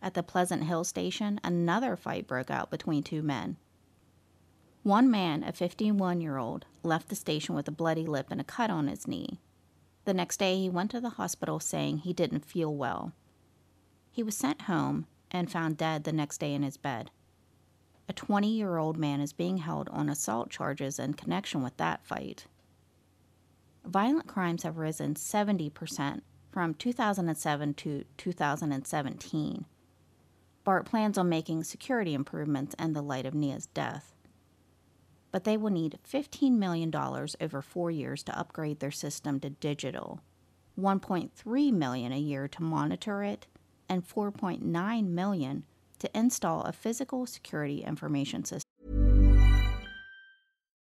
At 0.02 0.14
the 0.14 0.24
Pleasant 0.24 0.64
Hill 0.64 0.86
station, 0.86 1.42
another 1.44 1.98
fight 1.98 2.26
broke 2.26 2.50
out 2.50 2.72
between 2.72 3.04
two 3.04 3.22
men. 3.22 3.58
One 4.86 5.12
man, 5.12 5.44
a 5.44 5.52
51 5.52 6.22
year 6.22 6.38
old, 6.38 6.66
left 6.82 7.10
the 7.10 7.16
station 7.16 7.56
with 7.56 7.68
a 7.68 7.72
bloody 7.72 8.06
lip 8.06 8.28
and 8.30 8.40
a 8.40 8.46
cut 8.46 8.70
on 8.70 8.88
his 8.88 9.06
knee. 9.06 9.42
The 10.06 10.14
next 10.14 10.38
day, 10.38 10.58
he 10.58 10.70
went 10.70 10.92
to 10.92 11.02
the 11.02 11.10
hospital 11.10 11.60
saying 11.60 11.98
he 11.98 12.14
didn't 12.14 12.46
feel 12.46 12.74
well. 12.74 13.12
He 14.12 14.24
was 14.24 14.38
sent 14.38 14.62
home 14.62 15.08
and 15.30 15.52
found 15.52 15.76
dead 15.76 16.06
the 16.06 16.14
next 16.14 16.38
day 16.38 16.54
in 16.54 16.64
his 16.64 16.78
bed. 16.78 17.12
A 18.08 18.14
20 18.14 18.48
year 18.48 18.78
old 18.78 18.96
man 18.96 19.20
is 19.20 19.34
being 19.34 19.58
held 19.58 19.90
on 19.90 20.08
assault 20.08 20.50
charges 20.50 21.00
in 21.00 21.16
connection 21.16 21.62
with 21.62 21.76
that 21.76 22.06
fight 22.06 22.46
violent 23.86 24.28
crimes 24.28 24.64
have 24.64 24.78
risen 24.78 25.16
70% 25.16 26.22
from 26.52 26.74
2007 26.74 27.74
to 27.76 28.04
2017. 28.18 29.66
BART 30.64 30.86
plans 30.86 31.18
on 31.18 31.30
making 31.30 31.64
security 31.64 32.14
improvements 32.14 32.76
in 32.80 32.94
the 32.94 33.04
light 33.04 33.26
of 33.26 33.36
Nia's 33.36 33.68
death. 33.68 34.15
But 35.36 35.44
they 35.44 35.58
will 35.58 35.70
need 35.70 36.00
$15 36.10 36.54
million 36.54 36.96
over 36.96 37.62
four 37.62 37.92
years 37.92 38.24
to 38.24 38.40
upgrade 38.40 38.80
their 38.80 38.90
system 38.90 39.42
to 39.42 39.50
digital, 39.50 40.22
$1.3 40.80 41.74
million 41.74 42.14
a 42.14 42.18
year 42.18 42.48
to 42.48 42.64
monitor 42.64 43.22
it, 43.22 43.46
and 43.90 44.08
$4.9 44.08 45.08
million 45.10 45.66
to 46.00 46.18
install 46.18 46.62
a 46.62 46.72
physical 46.72 47.26
security 47.26 47.84
information 47.84 48.46
system. 48.46 48.75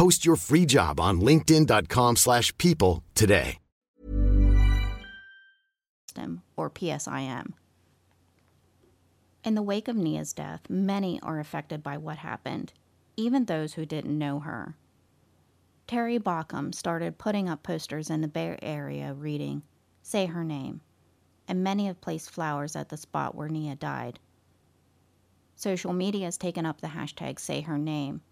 Post 0.00 0.24
your 0.24 0.36
free 0.36 0.64
job 0.64 0.98
on 0.98 1.20
linkedin.com 1.20 2.16
slash 2.16 2.56
people 2.56 3.04
today. 3.14 3.58
Or 6.56 6.70
PSIM. 6.70 7.52
In 9.44 9.54
the 9.54 9.60
wake 9.60 9.88
of 9.88 9.96
Nia's 9.96 10.32
death, 10.32 10.62
many 10.70 11.20
are 11.22 11.38
affected 11.38 11.82
by 11.82 11.98
what 11.98 12.16
happened, 12.16 12.72
even 13.18 13.44
those 13.44 13.74
who 13.74 13.84
didn't 13.84 14.18
know 14.18 14.40
her. 14.40 14.74
Terry 15.86 16.18
Baucom 16.18 16.74
started 16.74 17.18
putting 17.18 17.50
up 17.50 17.62
posters 17.62 18.08
in 18.08 18.22
the 18.22 18.28
Bay 18.28 18.56
Area 18.62 19.12
reading, 19.12 19.60
Say 20.02 20.24
Her 20.24 20.44
Name, 20.44 20.80
and 21.46 21.62
many 21.62 21.84
have 21.88 22.00
placed 22.00 22.30
flowers 22.30 22.74
at 22.74 22.88
the 22.88 22.96
spot 22.96 23.34
where 23.34 23.50
Nia 23.50 23.76
died. 23.76 24.18
Social 25.56 25.92
media 25.92 26.24
has 26.24 26.38
taken 26.38 26.64
up 26.64 26.80
the 26.80 26.86
hashtag 26.86 27.38
Say 27.38 27.60
Her 27.60 27.76
Name. 27.76 28.22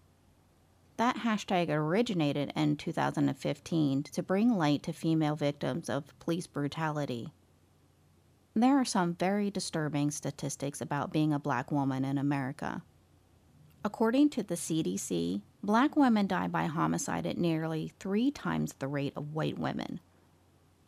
That 0.99 1.19
hashtag 1.19 1.69
originated 1.69 2.51
in 2.57 2.75
2015 2.75 4.03
to 4.03 4.21
bring 4.21 4.57
light 4.57 4.83
to 4.83 4.91
female 4.91 5.37
victims 5.37 5.89
of 5.89 6.19
police 6.19 6.45
brutality. 6.45 7.31
There 8.53 8.77
are 8.77 8.83
some 8.83 9.13
very 9.13 9.49
disturbing 9.49 10.11
statistics 10.11 10.81
about 10.81 11.13
being 11.13 11.31
a 11.31 11.39
black 11.39 11.71
woman 11.71 12.03
in 12.03 12.17
America. 12.17 12.81
According 13.85 14.31
to 14.31 14.43
the 14.43 14.55
CDC, 14.55 15.41
black 15.63 15.95
women 15.95 16.27
die 16.27 16.49
by 16.49 16.65
homicide 16.65 17.25
at 17.25 17.37
nearly 17.37 17.93
three 17.97 18.29
times 18.29 18.73
the 18.73 18.89
rate 18.89 19.13
of 19.15 19.33
white 19.33 19.57
women. 19.57 20.01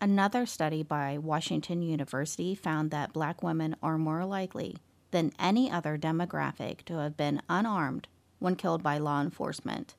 Another 0.02 0.45
study 0.45 0.84
by 0.84 1.19
Washington 1.19 1.82
University 1.82 2.54
found 2.54 2.91
that 2.91 3.13
black 3.13 3.41
women 3.41 3.78
are 3.82 3.97
more 3.97 4.26
likely 4.26 4.76
than 5.12 5.32
any 5.39 5.71
other 5.71 5.97
demographic 5.97 6.84
to 6.84 6.97
have 6.97 7.15
been 7.15 7.41
unarmed 7.47 8.10
when 8.39 8.58
killed 8.58 8.84
by 8.84 8.97
law 8.97 9.21
enforcement. 9.21 9.95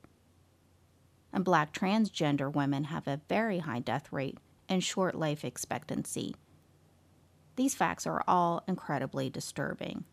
And 1.33 1.43
black 1.43 1.73
transgender 1.73 2.53
women 2.53 2.85
have 2.85 3.07
a 3.07 3.21
very 3.27 3.59
high 3.59 3.79
death 3.79 4.13
rate 4.13 4.37
and 4.69 4.83
short 4.83 5.15
life 5.15 5.43
expectancy. 5.43 6.35
These 7.55 7.75
facts 7.75 8.07
are 8.07 8.23
all 8.27 8.63
incredibly 8.67 9.29
disturbing. 9.29 10.05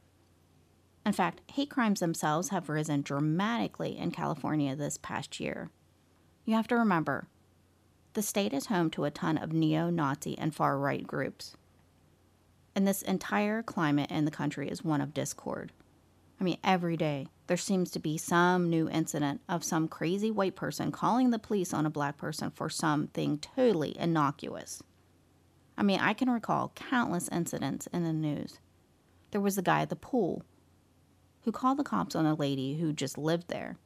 In 1.04 1.12
fact, 1.12 1.40
hate 1.52 1.70
crimes 1.70 2.00
themselves 2.00 2.50
have 2.50 2.68
risen 2.68 3.02
dramatically 3.02 3.96
in 3.96 4.10
California 4.10 4.76
this 4.76 4.98
past 4.98 5.40
year. 5.40 5.70
You 6.44 6.54
have 6.54 6.68
to 6.68 6.76
remember, 6.76 7.28
the 8.12 8.22
state 8.22 8.52
is 8.52 8.66
home 8.66 8.90
to 8.90 9.04
a 9.04 9.10
ton 9.10 9.38
of 9.38 9.52
neo 9.52 9.88
Nazi 9.88 10.36
and 10.36 10.54
far 10.54 10.78
right 10.78 11.06
groups. 11.06 11.56
And 12.74 12.86
this 12.86 13.02
entire 13.02 13.62
climate 13.62 14.10
in 14.10 14.24
the 14.24 14.30
country 14.30 14.68
is 14.68 14.84
one 14.84 15.00
of 15.00 15.14
discord. 15.14 15.72
I 16.40 16.44
mean, 16.44 16.58
every 16.64 16.96
day 16.96 17.28
there 17.50 17.56
seems 17.56 17.90
to 17.90 17.98
be 17.98 18.16
some 18.16 18.70
new 18.70 18.88
incident 18.90 19.40
of 19.48 19.64
some 19.64 19.88
crazy 19.88 20.30
white 20.30 20.54
person 20.54 20.92
calling 20.92 21.30
the 21.30 21.38
police 21.40 21.74
on 21.74 21.84
a 21.84 21.90
black 21.90 22.16
person 22.16 22.48
for 22.48 22.70
something 22.70 23.38
totally 23.38 23.92
innocuous. 23.98 24.84
I 25.76 25.82
mean, 25.82 25.98
I 25.98 26.12
can 26.12 26.30
recall 26.30 26.70
countless 26.76 27.28
incidents 27.32 27.88
in 27.88 28.04
the 28.04 28.12
news. 28.12 28.60
There 29.32 29.40
was 29.40 29.56
the 29.56 29.62
guy 29.62 29.80
at 29.82 29.88
the 29.88 29.96
pool 29.96 30.44
who 31.40 31.50
called 31.50 31.78
the 31.78 31.82
cops 31.82 32.14
on 32.14 32.24
a 32.24 32.34
lady 32.34 32.74
who 32.74 32.92
just 32.92 33.18
lived 33.18 33.48
there. 33.48 33.78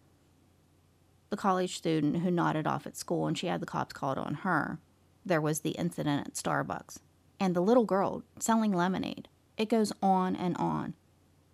The 1.31 1.39
college 1.39 1.75
student 1.75 2.19
who 2.19 2.31
nodded 2.31 2.67
off 2.67 2.87
at 2.87 2.99
school 2.99 3.27
and 3.27 3.39
she 3.39 3.47
had 3.47 3.63
the 3.63 3.67
cops 3.67 3.95
called 3.95 4.19
on 4.19 4.35
her. 4.35 4.79
There 5.25 5.41
was 5.41 5.61
the 5.61 5.71
incident 5.71 6.27
at 6.27 6.35
Starbucks. 6.35 6.99
And 7.41 7.57
the 7.57 7.63
little 7.63 7.87
girl 7.87 8.25
selling 8.39 8.75
lemonade. 8.75 9.27
It 9.57 9.71
goes 9.71 9.91
on 10.03 10.37
and 10.37 10.55
on. 10.59 10.93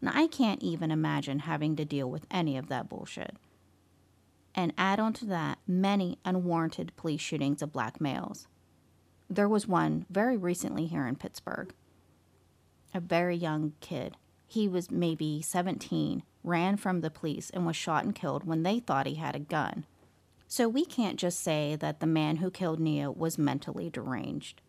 Now, 0.01 0.13
I 0.15 0.27
can't 0.27 0.63
even 0.63 0.91
imagine 0.91 1.41
having 1.41 1.77
to 1.77 1.85
deal 1.85 2.11
with 2.11 2.27
any 2.31 2.57
of 2.57 2.69
that 2.69 2.89
bullshit. 2.89 3.37
And 4.55 4.73
add 4.79 4.99
on 4.99 5.13
to 5.15 5.27
that 5.27 5.59
many 5.67 6.19
unwarranted 6.25 6.97
police 6.97 7.21
shootings 7.21 7.63
of 7.63 7.73
black 7.73 8.01
males. 8.01 8.47
There 9.29 9.49
was 9.49 9.69
one 9.69 10.07
very 10.11 10.37
recently 10.37 10.87
here 10.87 11.07
in 11.07 11.17
Pittsburgh. 11.17 11.73
A 12.93 13.01
very 13.01 13.37
young 13.37 13.75
kid. 13.81 14.17
He 14.49 14.67
was 14.67 14.91
maybe 14.91 15.41
17, 15.43 16.25
ran 16.43 16.77
from 16.77 17.01
the 17.01 17.11
police, 17.11 17.51
and 17.51 17.65
was 17.65 17.77
shot 17.77 18.05
and 18.05 18.15
killed 18.15 18.45
when 18.45 18.65
they 18.65 18.81
thought 18.81 19.07
he 19.07 19.15
had 19.15 19.37
a 19.37 19.41
gun. 19.41 19.85
So 20.49 20.69
we 20.69 20.85
can't 20.85 21.17
just 21.17 21.39
say 21.41 21.77
that 21.77 22.01
the 22.01 22.09
man 22.09 22.39
who 22.39 22.51
killed 22.51 22.81
Nia 22.81 23.13
was 23.13 23.39
mentally 23.39 23.89
deranged. 23.89 24.61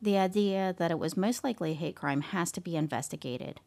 The 0.00 0.16
idea 0.16 0.74
that 0.78 0.90
it 0.90 0.98
was 0.98 1.18
most 1.18 1.44
likely 1.44 1.72
a 1.72 1.74
hate 1.74 1.96
crime 1.96 2.22
has 2.22 2.50
to 2.52 2.62
be 2.62 2.76
investigated. 2.76 3.60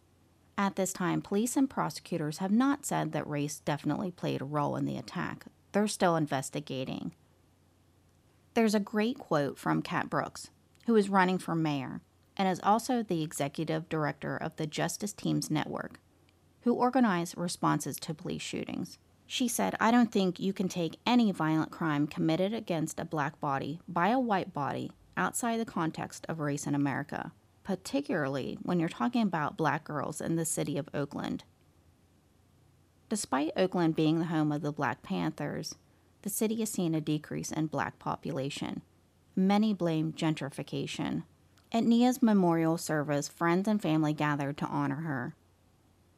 At 0.60 0.76
this 0.76 0.92
time, 0.92 1.22
police 1.22 1.56
and 1.56 1.70
prosecutors 1.70 2.40
have 2.40 2.52
not 2.52 2.86
said 2.86 3.14
that 3.14 3.26
race 3.26 3.62
definitely 3.62 4.12
played 4.12 4.42
a 4.42 4.46
role 4.46 4.76
in 4.76 4.84
the 4.84 4.98
attack. 4.98 5.46
They're 5.72 5.88
still 5.88 6.18
investigating. 6.18 7.14
There's 8.56 8.76
a 8.76 8.80
great 8.82 9.18
quote 9.18 9.58
from 9.58 9.82
Cat 9.82 10.10
Brooks, 10.10 10.50
who 10.86 10.98
is 10.98 11.08
running 11.08 11.38
for 11.38 11.56
mayor 11.56 12.02
and 12.36 12.46
is 12.50 12.60
also 12.62 13.02
the 13.02 13.24
executive 13.24 13.88
director 13.88 14.36
of 14.36 14.58
the 14.58 14.68
Justice 14.68 15.14
Teams 15.14 15.50
Network, 15.50 16.02
who 16.64 16.74
organize 16.74 17.38
responses 17.38 17.98
to 18.02 18.14
police 18.14 18.42
shootings. 18.42 18.98
She 19.26 19.48
said, 19.48 19.76
I 19.80 19.92
don't 19.92 20.12
think 20.12 20.42
you 20.42 20.52
can 20.52 20.68
take 20.68 21.00
any 21.06 21.32
violent 21.32 21.72
crime 21.72 22.06
committed 22.06 22.54
against 22.54 23.00
a 23.00 23.06
black 23.06 23.40
body 23.40 23.80
by 23.88 24.10
a 24.10 24.20
white 24.20 24.54
body 24.54 24.92
outside 25.16 25.58
the 25.62 25.66
context 25.66 26.26
of 26.28 26.42
race 26.42 26.68
in 26.68 26.76
America 26.76 27.32
particularly 27.70 28.58
when 28.64 28.80
you're 28.80 28.90
talking 28.90 29.22
about 29.22 29.56
black 29.56 29.84
girls 29.84 30.20
in 30.20 30.36
the 30.36 30.44
city 30.44 30.76
of 30.76 30.90
Oakland. 30.92 31.44
Despite 33.10 33.52
Oakland 33.56 33.96
being 33.96 34.18
the 34.18 34.26
home 34.26 34.52
of 34.52 34.64
the 34.64 34.72
Black 34.72 35.04
Panthers, 35.04 35.76
the 36.24 36.32
city 36.32 36.56
has 36.62 36.72
seen 36.72 36.96
a 36.96 37.00
decrease 37.00 37.52
in 37.52 37.68
black 37.68 38.00
population. 38.00 38.82
Many 39.36 39.76
blame 39.76 40.14
gentrification. 40.14 41.26
At 41.72 41.84
Nia's 41.84 42.24
memorial 42.24 42.76
service, 42.80 43.28
friends 43.28 43.68
and 43.68 43.80
family 43.80 44.14
gathered 44.14 44.58
to 44.58 44.66
honor 44.66 45.02
her. 45.02 45.36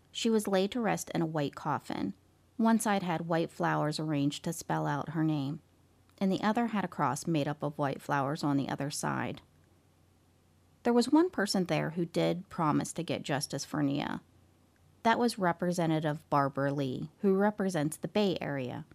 She 0.10 0.30
was 0.30 0.48
laid 0.48 0.72
to 0.72 0.80
rest 0.80 1.12
in 1.14 1.22
a 1.22 1.26
white 1.26 1.56
coffin. 1.56 2.14
One 2.56 2.80
side 2.80 3.04
had 3.04 3.28
white 3.28 3.52
flowers 3.52 4.00
arranged 4.00 4.46
to 4.46 4.54
spell 4.54 4.88
out 4.88 5.10
her 5.10 5.24
name, 5.26 5.60
and 6.18 6.32
the 6.32 6.44
other 6.44 6.68
had 6.68 6.86
a 6.86 6.88
cross 6.88 7.28
made 7.28 7.50
up 7.50 7.62
of 7.62 7.78
white 7.78 8.02
flowers 8.02 8.42
on 8.42 8.56
the 8.56 8.70
other 8.70 8.90
side. 8.90 9.42
There 10.84 10.94
was 10.94 11.10
one 11.10 11.30
person 11.30 11.66
there 11.66 11.92
who 11.92 12.06
did 12.06 12.50
promise 12.50 12.92
to 12.94 13.04
get 13.04 13.24
justice 13.24 13.64
for 13.64 13.84
Nia. 13.84 14.22
That 15.04 15.20
was 15.20 15.40
Representative 15.40 16.28
Barbara 16.30 16.74
Lee, 16.74 17.10
who 17.22 17.36
represents 17.36 17.98
the 17.98 18.08
Bay 18.08 18.38
Area. 18.42 18.86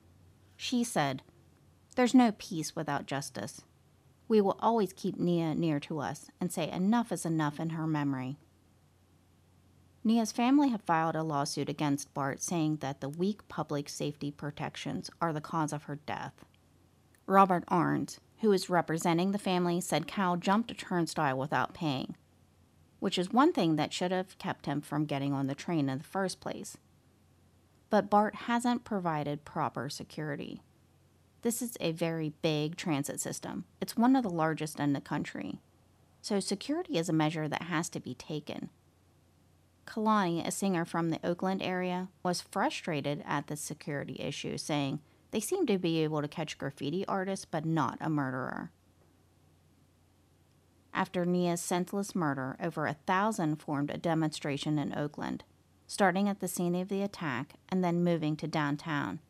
She 0.57 0.85
said, 0.85 1.22
There's 1.94 2.14
no 2.14 2.33
peace 2.33 2.75
without 2.75 3.07
justice. 3.07 3.62
We 4.29 4.40
will 4.40 4.57
always 4.61 4.92
keep 4.92 5.18
Nia 5.18 5.55
near 5.55 5.79
to 5.81 6.01
us 6.01 6.31
and 6.40 6.53
say 6.53 6.68
enough 6.70 7.12
is 7.12 7.25
enough 7.25 7.61
in 7.61 7.70
her 7.70 7.87
memory. 7.87 8.38
Nia's 10.03 10.31
family 10.33 10.68
have 10.68 10.83
filed 10.83 11.16
a 11.16 11.22
lawsuit 11.22 11.68
against 11.68 12.14
Bart 12.14 12.40
saying 12.40 12.77
that 12.77 13.01
the 13.01 13.09
weak 13.09 13.46
public 13.49 13.88
safety 13.88 14.31
protections 14.31 15.11
are 15.20 15.33
the 15.33 15.40
cause 15.40 15.72
of 15.72 15.85
her 15.85 15.96
death. 16.07 16.44
Robert 17.27 17.64
Arns, 17.66 18.18
who 18.40 18.53
is 18.53 18.70
representing 18.70 19.33
the 19.33 19.38
family, 19.38 19.81
said 19.81 20.07
Cowell 20.07 20.37
jumped 20.37 20.70
a 20.70 20.75
turnstile 20.75 21.38
without 21.38 21.75
paying, 21.75 22.16
which 23.01 23.18
is 23.18 23.33
one 23.33 23.53
thing 23.53 23.77
that 23.77 23.92
should 23.92 24.12
have 24.12 24.38
kept 24.38 24.66
him 24.66 24.81
from 24.81 25.07
getting 25.07 25.33
on 25.33 25.46
the 25.46 25.55
train 25.55 25.88
in 25.88 25.99
the 25.99 26.05
first 26.05 26.40
place. 26.40 26.77
But 27.88 28.11
Bart 28.11 28.35
hasn't 28.35 28.85
provided 28.85 29.44
proper 29.44 29.88
security. 29.88 30.61
This 31.42 31.62
is 31.62 31.77
a 31.81 31.92
very 31.92 32.33
big 32.42 32.77
transit 32.77 33.20
system. 33.20 33.64
It's 33.81 33.96
one 33.96 34.16
of 34.16 34.22
the 34.22 34.31
largest 34.31 34.81
in 34.81 34.92
the 34.92 35.01
country. 35.01 35.61
So 36.20 36.40
security 36.40 36.99
is 36.99 37.09
a 37.09 37.12
measure 37.12 37.46
that 37.46 37.62
has 37.62 37.88
to 37.90 38.01
be 38.01 38.14
taken. 38.14 38.70
Kehlani, 39.87 40.44
a 40.44 40.51
singer 40.51 40.85
from 40.85 41.11
the 41.11 41.20
Oakland 41.22 41.62
area, 41.62 42.09
was 42.25 42.40
frustrated 42.40 43.22
at 43.25 43.46
the 43.46 43.57
security 43.57 44.16
issue, 44.18 44.59
saying, 44.59 44.99
they 45.37 45.40
seem 45.40 45.66
to 45.66 45.77
be 45.77 46.03
able 46.03 46.22
to 46.22 46.29
catch 46.29 46.57
graffiti 46.57 47.05
artists, 47.07 47.44
but 47.44 47.66
not 47.66 47.99
a 48.01 48.09
murderer. 48.09 48.70
After 50.94 51.27
Nia's 51.27 51.61
senseless 51.61 52.14
murder, 52.14 52.57
over 52.59 52.87
a 52.87 52.96
thousand 53.07 53.57
formed 53.57 53.90
a 53.90 53.99
demonstration 53.99 54.79
in 54.79 54.96
Oakland, 54.96 55.44
starting 55.87 56.27
at 56.27 56.40
the 56.40 56.49
scene 56.49 56.75
of 56.75 56.88
the 56.88 57.03
attack 57.03 57.53
and 57.68 57.85
then 57.85 58.03
moving 58.03 58.35
to 58.37 58.46
downtown. 58.46 59.20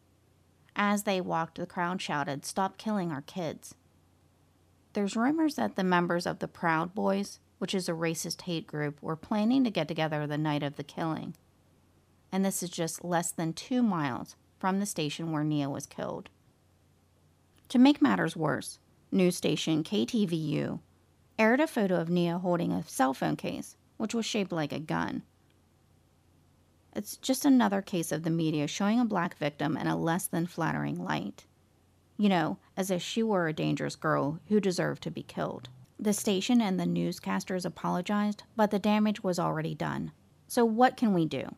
As 0.77 1.03
they 1.03 1.21
walked, 1.21 1.59
the 1.59 1.67
crowd 1.67 2.01
shouted, 2.01 2.45
Stop 2.45 2.79
killing 2.79 3.11
our 3.11 3.23
kids. 3.23 3.75
There's 4.93 5.17
rumors 5.17 5.57
that 5.57 5.75
the 5.75 5.83
members 5.83 6.25
of 6.25 6.39
the 6.39 6.47
Proud 6.47 6.95
Boys, 6.95 7.41
which 7.59 7.75
is 7.75 7.89
a 7.89 7.95
racist 7.95 8.43
hate 8.43 8.69
group, 8.69 9.03
were 9.03 9.17
planning 9.17 9.65
to 9.65 9.71
get 9.71 9.89
together 9.89 10.25
the 10.25 10.39
night 10.39 10.63
of 10.63 10.77
the 10.77 10.85
killing. 10.85 11.35
And 12.31 12.45
this 12.45 12.63
is 12.63 12.71
just 12.71 13.05
less 13.05 13.33
than 13.33 13.53
two 13.53 13.83
miles 13.83 14.37
from 14.59 14.81
the 14.81 14.87
station 14.87 15.33
where 15.33 15.45
Nia 15.45 15.69
was 15.69 15.87
killed. 15.87 16.31
To 17.71 17.79
make 17.79 18.01
matters 18.01 18.37
worse, 18.37 18.79
news 19.11 19.37
station 19.37 19.83
KTVU 19.83 20.81
aired 21.39 21.61
a 21.61 21.67
photo 21.67 21.97
of 22.01 22.09
Nia 22.09 22.39
holding 22.39 22.73
a 22.73 22.85
cell 22.85 23.13
phone 23.13 23.37
case, 23.37 23.77
which 23.97 24.15
was 24.15 24.25
shaped 24.25 24.53
like 24.53 24.73
a 24.73 24.79
gun. 24.79 25.23
It's 26.95 27.17
just 27.19 27.45
another 27.45 27.83
case 27.83 28.11
of 28.11 28.23
the 28.23 28.31
media 28.31 28.67
showing 28.67 28.99
a 28.99 29.05
black 29.05 29.37
victim 29.37 29.77
in 29.77 29.87
a 29.87 29.97
less 29.97 30.27
than 30.27 30.47
flattering 30.47 31.03
light. 31.03 31.45
You 32.17 32.31
know, 32.31 32.59
as 32.77 32.91
if 32.91 33.03
she 33.03 33.23
were 33.23 33.49
a 33.49 33.53
dangerous 33.53 33.97
girl 33.97 34.41
who 34.49 34.61
deserved 34.61 35.03
to 35.03 35.11
be 35.11 35.23
killed. 35.23 35.69
The 35.99 36.15
station 36.15 36.63
and 36.63 36.81
the 36.81 36.85
newscasters 36.85 37.67
apologized, 37.67 38.45
but 38.55 38.71
the 38.71 38.79
damage 38.79 39.23
was 39.23 39.39
already 39.39 39.75
done. 39.75 40.13
So, 40.47 40.65
what 40.65 40.97
can 40.97 41.13
we 41.13 41.27
do? 41.27 41.55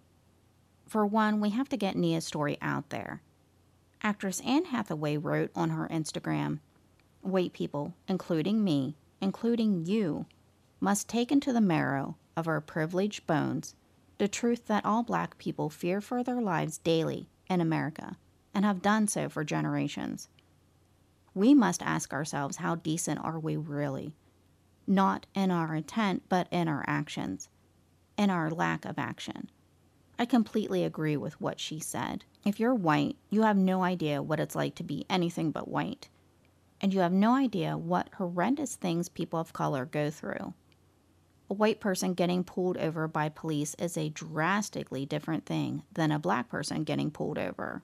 For 0.89 1.05
one, 1.05 1.41
we 1.41 1.51
have 1.51 1.69
to 1.69 1.77
get 1.77 1.97
Nia's 1.97 2.25
story 2.25 2.57
out 2.63 2.89
there. 2.89 3.21
Actress 4.03 4.41
Anne 4.41 4.67
Hathaway 4.67 5.19
wrote 5.19 5.51
on 5.55 5.71
her 5.71 5.87
Instagram 5.93 6.61
White 7.21 7.53
people, 7.53 7.95
including 8.09 8.65
me, 8.65 8.97
including 9.21 9.85
you, 9.85 10.25
must 10.81 11.09
take 11.09 11.31
into 11.31 11.53
the 11.53 11.61
marrow 11.61 12.17
of 12.37 12.49
our 12.49 12.61
privileged 12.61 13.27
bones 13.27 13.75
the 14.17 14.29
truth 14.29 14.67
that 14.67 14.85
all 14.85 15.03
black 15.03 15.37
people 15.37 15.69
fear 15.69 16.01
for 16.01 16.23
their 16.23 16.41
lives 16.41 16.79
daily 16.79 17.29
in 17.51 17.61
America 17.61 18.17
and 18.55 18.65
have 18.65 18.83
done 18.83 19.07
so 19.07 19.29
for 19.29 19.45
generations. 19.45 20.29
We 21.35 21.55
must 21.55 21.83
ask 21.83 22.13
ourselves 22.13 22.57
how 22.57 22.77
decent 22.77 23.21
are 23.21 23.39
we 23.39 23.57
really? 23.57 24.15
Not 24.87 25.27
in 25.35 25.51
our 25.51 25.75
intent, 25.75 26.23
but 26.29 26.49
in 26.51 26.67
our 26.67 26.85
actions, 26.87 27.49
in 28.17 28.31
our 28.31 28.51
lack 28.51 28.85
of 28.85 28.99
action. 28.99 29.51
I 30.21 30.25
completely 30.25 30.83
agree 30.83 31.17
with 31.17 31.41
what 31.41 31.61
she 31.61 31.79
said. 31.79 32.25
If 32.45 32.59
you're 32.59 32.75
white, 32.75 33.17
you 33.31 33.43
have 33.43 33.57
no 33.57 33.85
idea 33.85 34.21
what 34.21 34.41
it's 34.41 34.57
like 34.57 34.75
to 34.77 34.83
be 34.83 35.07
anything 35.09 35.53
but 35.53 35.69
white. 35.69 36.09
And 36.81 36.93
you 36.93 37.01
have 37.01 37.13
no 37.13 37.35
idea 37.35 37.79
what 37.79 38.11
horrendous 38.15 38.75
things 38.75 39.09
people 39.09 39.39
of 39.39 39.53
color 39.53 39.85
go 39.85 40.11
through. 40.11 40.55
A 41.51 41.55
white 41.55 41.79
person 41.81 42.15
getting 42.15 42.43
pulled 42.43 42.77
over 42.79 43.07
by 43.07 43.29
police 43.29 43.77
is 43.79 43.97
a 43.97 44.11
drastically 44.11 45.07
different 45.07 45.47
thing 45.47 45.85
than 45.93 46.11
a 46.11 46.19
black 46.19 46.49
person 46.49 46.83
getting 46.83 47.13
pulled 47.13 47.39
over. 47.39 47.83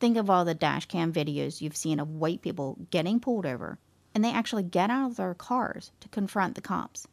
Think 0.00 0.16
of 0.16 0.30
all 0.30 0.44
the 0.44 0.54
dashcam 0.54 1.12
videos 1.12 1.60
you've 1.60 1.76
seen 1.76 2.00
of 2.00 2.08
white 2.08 2.40
people 2.40 2.78
getting 2.90 3.20
pulled 3.20 3.46
over, 3.46 3.78
and 4.14 4.24
they 4.24 4.32
actually 4.32 4.64
get 4.64 4.90
out 4.90 5.10
of 5.10 5.16
their 5.16 5.34
cars 5.34 5.92
to 6.00 6.08
confront 6.08 6.54
the 6.54 6.60
cops. 6.62 7.06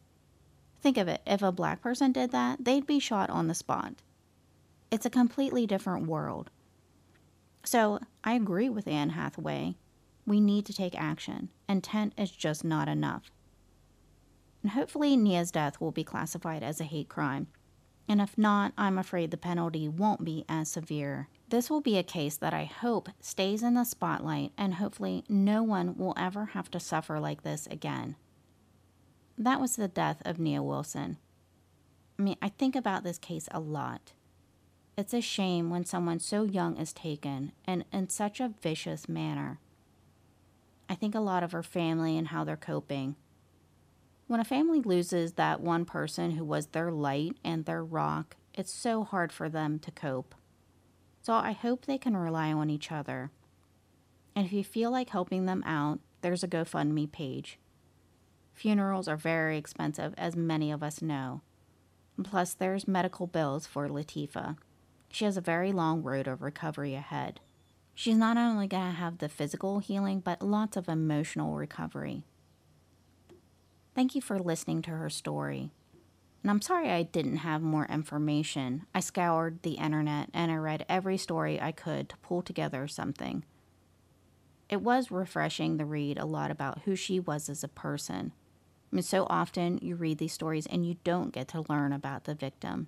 Think 0.81 0.97
of 0.97 1.07
it 1.07 1.21
if 1.27 1.41
a 1.41 1.51
black 1.51 1.81
person 1.81 2.11
did 2.11 2.31
that, 2.31 2.63
they'd 2.63 2.87
be 2.87 2.99
shot 2.99 3.29
on 3.29 3.47
the 3.47 3.53
spot. 3.53 3.95
It's 4.91 5.05
a 5.05 5.09
completely 5.09 5.65
different 5.65 6.05
world. 6.05 6.49
So 7.63 7.99
I 8.25 8.33
agree 8.33 8.67
with 8.69 8.89
Anne 8.89 9.11
Hathaway. 9.11 9.75
We 10.25 10.41
need 10.41 10.65
to 10.65 10.73
take 10.73 10.99
action. 10.99 11.49
Intent 11.69 12.13
is 12.17 12.29
just 12.29 12.65
not 12.65 12.89
enough. 12.89 13.31
And 14.61 14.71
hopefully, 14.71 15.15
Nia's 15.15 15.49
death 15.51 15.79
will 15.79 15.91
be 15.91 16.03
classified 16.03 16.61
as 16.61 16.81
a 16.81 16.85
hate 16.85 17.07
crime. 17.07 17.47
And 18.07 18.19
if 18.19 18.37
not, 18.37 18.73
I'm 18.77 18.97
afraid 18.97 19.31
the 19.31 19.37
penalty 19.37 19.87
won't 19.87 20.25
be 20.25 20.43
as 20.49 20.69
severe. 20.69 21.29
This 21.47 21.69
will 21.69 21.81
be 21.81 21.97
a 21.97 22.03
case 22.03 22.35
that 22.37 22.53
I 22.53 22.65
hope 22.65 23.09
stays 23.21 23.63
in 23.63 23.75
the 23.75 23.85
spotlight, 23.85 24.51
and 24.57 24.75
hopefully, 24.75 25.23
no 25.29 25.63
one 25.63 25.97
will 25.97 26.13
ever 26.17 26.47
have 26.47 26.69
to 26.71 26.79
suffer 26.79 27.19
like 27.19 27.43
this 27.43 27.67
again. 27.67 28.17
That 29.37 29.61
was 29.61 29.77
the 29.77 29.87
death 29.87 30.21
of 30.25 30.39
Nia 30.39 30.61
Wilson. 30.61 31.17
I 32.19 32.21
mean, 32.21 32.37
I 32.41 32.49
think 32.49 32.75
about 32.75 33.03
this 33.03 33.17
case 33.17 33.47
a 33.51 33.59
lot. 33.59 34.13
It's 35.01 35.15
a 35.15 35.19
shame 35.21 35.71
when 35.71 35.83
someone 35.83 36.19
so 36.19 36.43
young 36.43 36.77
is 36.77 36.93
taken 36.93 37.53
and 37.65 37.85
in 37.91 38.09
such 38.09 38.39
a 38.39 38.53
vicious 38.61 39.09
manner. 39.09 39.57
I 40.87 40.93
think 40.93 41.15
a 41.15 41.19
lot 41.19 41.41
of 41.41 41.53
her 41.53 41.63
family 41.63 42.19
and 42.19 42.27
how 42.27 42.43
they're 42.43 42.55
coping. 42.55 43.15
When 44.27 44.39
a 44.39 44.43
family 44.43 44.79
loses 44.79 45.33
that 45.33 45.59
one 45.59 45.85
person 45.85 46.33
who 46.33 46.45
was 46.45 46.67
their 46.67 46.91
light 46.91 47.35
and 47.43 47.65
their 47.65 47.83
rock, 47.83 48.35
it's 48.53 48.71
so 48.71 49.03
hard 49.03 49.31
for 49.31 49.49
them 49.49 49.79
to 49.79 49.89
cope. 49.89 50.35
So 51.23 51.33
I 51.33 51.53
hope 51.53 51.87
they 51.87 51.97
can 51.97 52.15
rely 52.15 52.53
on 52.53 52.69
each 52.69 52.91
other. 52.91 53.31
And 54.35 54.45
if 54.45 54.53
you 54.53 54.63
feel 54.63 54.91
like 54.91 55.09
helping 55.09 55.47
them 55.47 55.63
out, 55.65 55.99
there's 56.21 56.43
a 56.43 56.47
GoFundMe 56.47 57.11
page. 57.11 57.57
Funerals 58.53 59.07
are 59.07 59.17
very 59.17 59.57
expensive, 59.57 60.13
as 60.15 60.35
many 60.35 60.71
of 60.71 60.83
us 60.83 61.01
know. 61.01 61.41
Plus, 62.23 62.53
there's 62.53 62.87
medical 62.87 63.25
bills 63.25 63.65
for 63.65 63.89
Latifah. 63.89 64.57
She 65.11 65.25
has 65.25 65.37
a 65.37 65.41
very 65.41 65.71
long 65.71 66.01
road 66.01 66.27
of 66.27 66.41
recovery 66.41 66.95
ahead. 66.95 67.39
She's 67.93 68.15
not 68.15 68.37
only 68.37 68.67
going 68.67 68.91
to 68.91 68.97
have 68.97 69.17
the 69.17 69.29
physical 69.29 69.79
healing, 69.79 70.21
but 70.21 70.41
lots 70.41 70.77
of 70.77 70.87
emotional 70.87 71.55
recovery. 71.55 72.23
Thank 73.93 74.15
you 74.15 74.21
for 74.21 74.39
listening 74.39 74.81
to 74.83 74.91
her 74.91 75.09
story. 75.09 75.71
And 76.41 76.49
I'm 76.49 76.61
sorry 76.61 76.89
I 76.89 77.03
didn't 77.03 77.37
have 77.37 77.61
more 77.61 77.85
information. 77.85 78.85
I 78.95 79.01
scoured 79.01 79.61
the 79.61 79.73
internet 79.73 80.29
and 80.33 80.51
I 80.51 80.55
read 80.55 80.85
every 80.89 81.17
story 81.17 81.61
I 81.61 81.71
could 81.71 82.09
to 82.09 82.17
pull 82.17 82.41
together 82.41 82.87
something. 82.87 83.43
It 84.69 84.81
was 84.81 85.11
refreshing 85.11 85.77
to 85.77 85.85
read 85.85 86.17
a 86.17 86.25
lot 86.25 86.49
about 86.49 86.83
who 86.85 86.95
she 86.95 87.19
was 87.19 87.49
as 87.49 87.63
a 87.63 87.67
person. 87.67 88.31
I 88.91 88.95
mean, 88.95 89.03
so 89.03 89.27
often 89.29 89.77
you 89.81 89.95
read 89.95 90.17
these 90.17 90.33
stories 90.33 90.65
and 90.65 90.85
you 90.85 90.95
don't 91.03 91.33
get 91.33 91.49
to 91.49 91.65
learn 91.67 91.91
about 91.91 92.23
the 92.23 92.33
victim. 92.33 92.87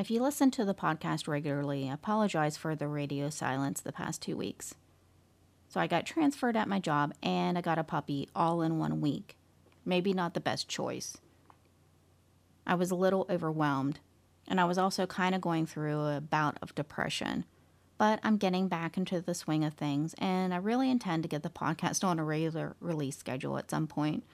If 0.00 0.10
you 0.10 0.22
listen 0.22 0.50
to 0.52 0.64
the 0.64 0.72
podcast 0.72 1.28
regularly, 1.28 1.86
I 1.90 1.92
apologize 1.92 2.56
for 2.56 2.74
the 2.74 2.88
radio 2.88 3.28
silence 3.28 3.82
the 3.82 3.92
past 3.92 4.22
two 4.22 4.34
weeks. 4.34 4.74
So 5.68 5.78
I 5.78 5.86
got 5.86 6.06
transferred 6.06 6.56
at 6.56 6.70
my 6.70 6.78
job 6.78 7.12
and 7.22 7.58
I 7.58 7.60
got 7.60 7.78
a 7.78 7.84
puppy 7.84 8.26
all 8.34 8.62
in 8.62 8.78
one 8.78 9.02
week. 9.02 9.36
Maybe 9.84 10.14
not 10.14 10.32
the 10.32 10.40
best 10.40 10.68
choice. 10.68 11.18
I 12.66 12.76
was 12.76 12.90
a 12.90 12.94
little 12.94 13.26
overwhelmed, 13.28 14.00
and 14.48 14.58
I 14.58 14.64
was 14.64 14.78
also 14.78 15.04
kind 15.04 15.34
of 15.34 15.42
going 15.42 15.66
through 15.66 16.00
a 16.00 16.22
bout 16.22 16.56
of 16.62 16.74
depression. 16.74 17.44
But 17.98 18.20
I'm 18.22 18.38
getting 18.38 18.68
back 18.68 18.96
into 18.96 19.20
the 19.20 19.34
swing 19.34 19.64
of 19.64 19.74
things, 19.74 20.14
and 20.16 20.54
I 20.54 20.56
really 20.56 20.90
intend 20.90 21.24
to 21.24 21.28
get 21.28 21.42
the 21.42 21.50
podcast 21.50 22.04
on 22.04 22.18
a 22.18 22.24
regular 22.24 22.74
release 22.80 23.18
schedule 23.18 23.58
at 23.58 23.70
some 23.70 23.86
point. 23.86 24.24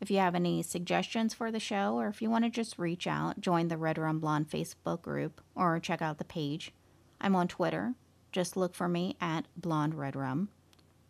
If 0.00 0.10
you 0.10 0.18
have 0.18 0.34
any 0.34 0.62
suggestions 0.62 1.32
for 1.32 1.50
the 1.50 1.60
show, 1.60 1.98
or 1.98 2.08
if 2.08 2.20
you 2.20 2.28
want 2.28 2.44
to 2.44 2.50
just 2.50 2.78
reach 2.78 3.06
out, 3.06 3.40
join 3.40 3.68
the 3.68 3.78
Red 3.78 3.98
Rum 3.98 4.20
Blonde 4.20 4.50
Facebook 4.50 5.02
group, 5.02 5.40
or 5.54 5.78
check 5.80 6.02
out 6.02 6.18
the 6.18 6.24
page. 6.24 6.72
I'm 7.20 7.34
on 7.34 7.48
Twitter. 7.48 7.94
Just 8.30 8.56
look 8.56 8.74
for 8.74 8.88
me 8.88 9.16
at 9.20 9.46
Blonde 9.56 9.94
Red 9.94 10.14
Rum. 10.14 10.50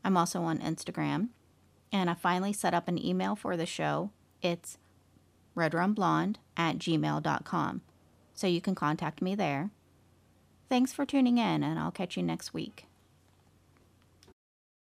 I'm 0.04 0.16
also 0.16 0.42
on 0.42 0.58
Instagram. 0.58 1.30
And 1.92 2.08
I 2.08 2.14
finally 2.14 2.52
set 2.52 2.74
up 2.74 2.88
an 2.88 3.04
email 3.04 3.34
for 3.34 3.56
the 3.56 3.66
show. 3.66 4.10
It's 4.42 4.78
redrumblonde 5.56 6.36
at 6.56 6.78
gmail.com. 6.78 7.82
So 8.34 8.46
you 8.46 8.60
can 8.60 8.74
contact 8.74 9.22
me 9.22 9.34
there. 9.34 9.70
Thanks 10.68 10.92
for 10.92 11.06
tuning 11.06 11.38
in, 11.38 11.62
and 11.62 11.78
I'll 11.78 11.90
catch 11.90 12.16
you 12.16 12.22
next 12.22 12.52
week. 12.52 12.86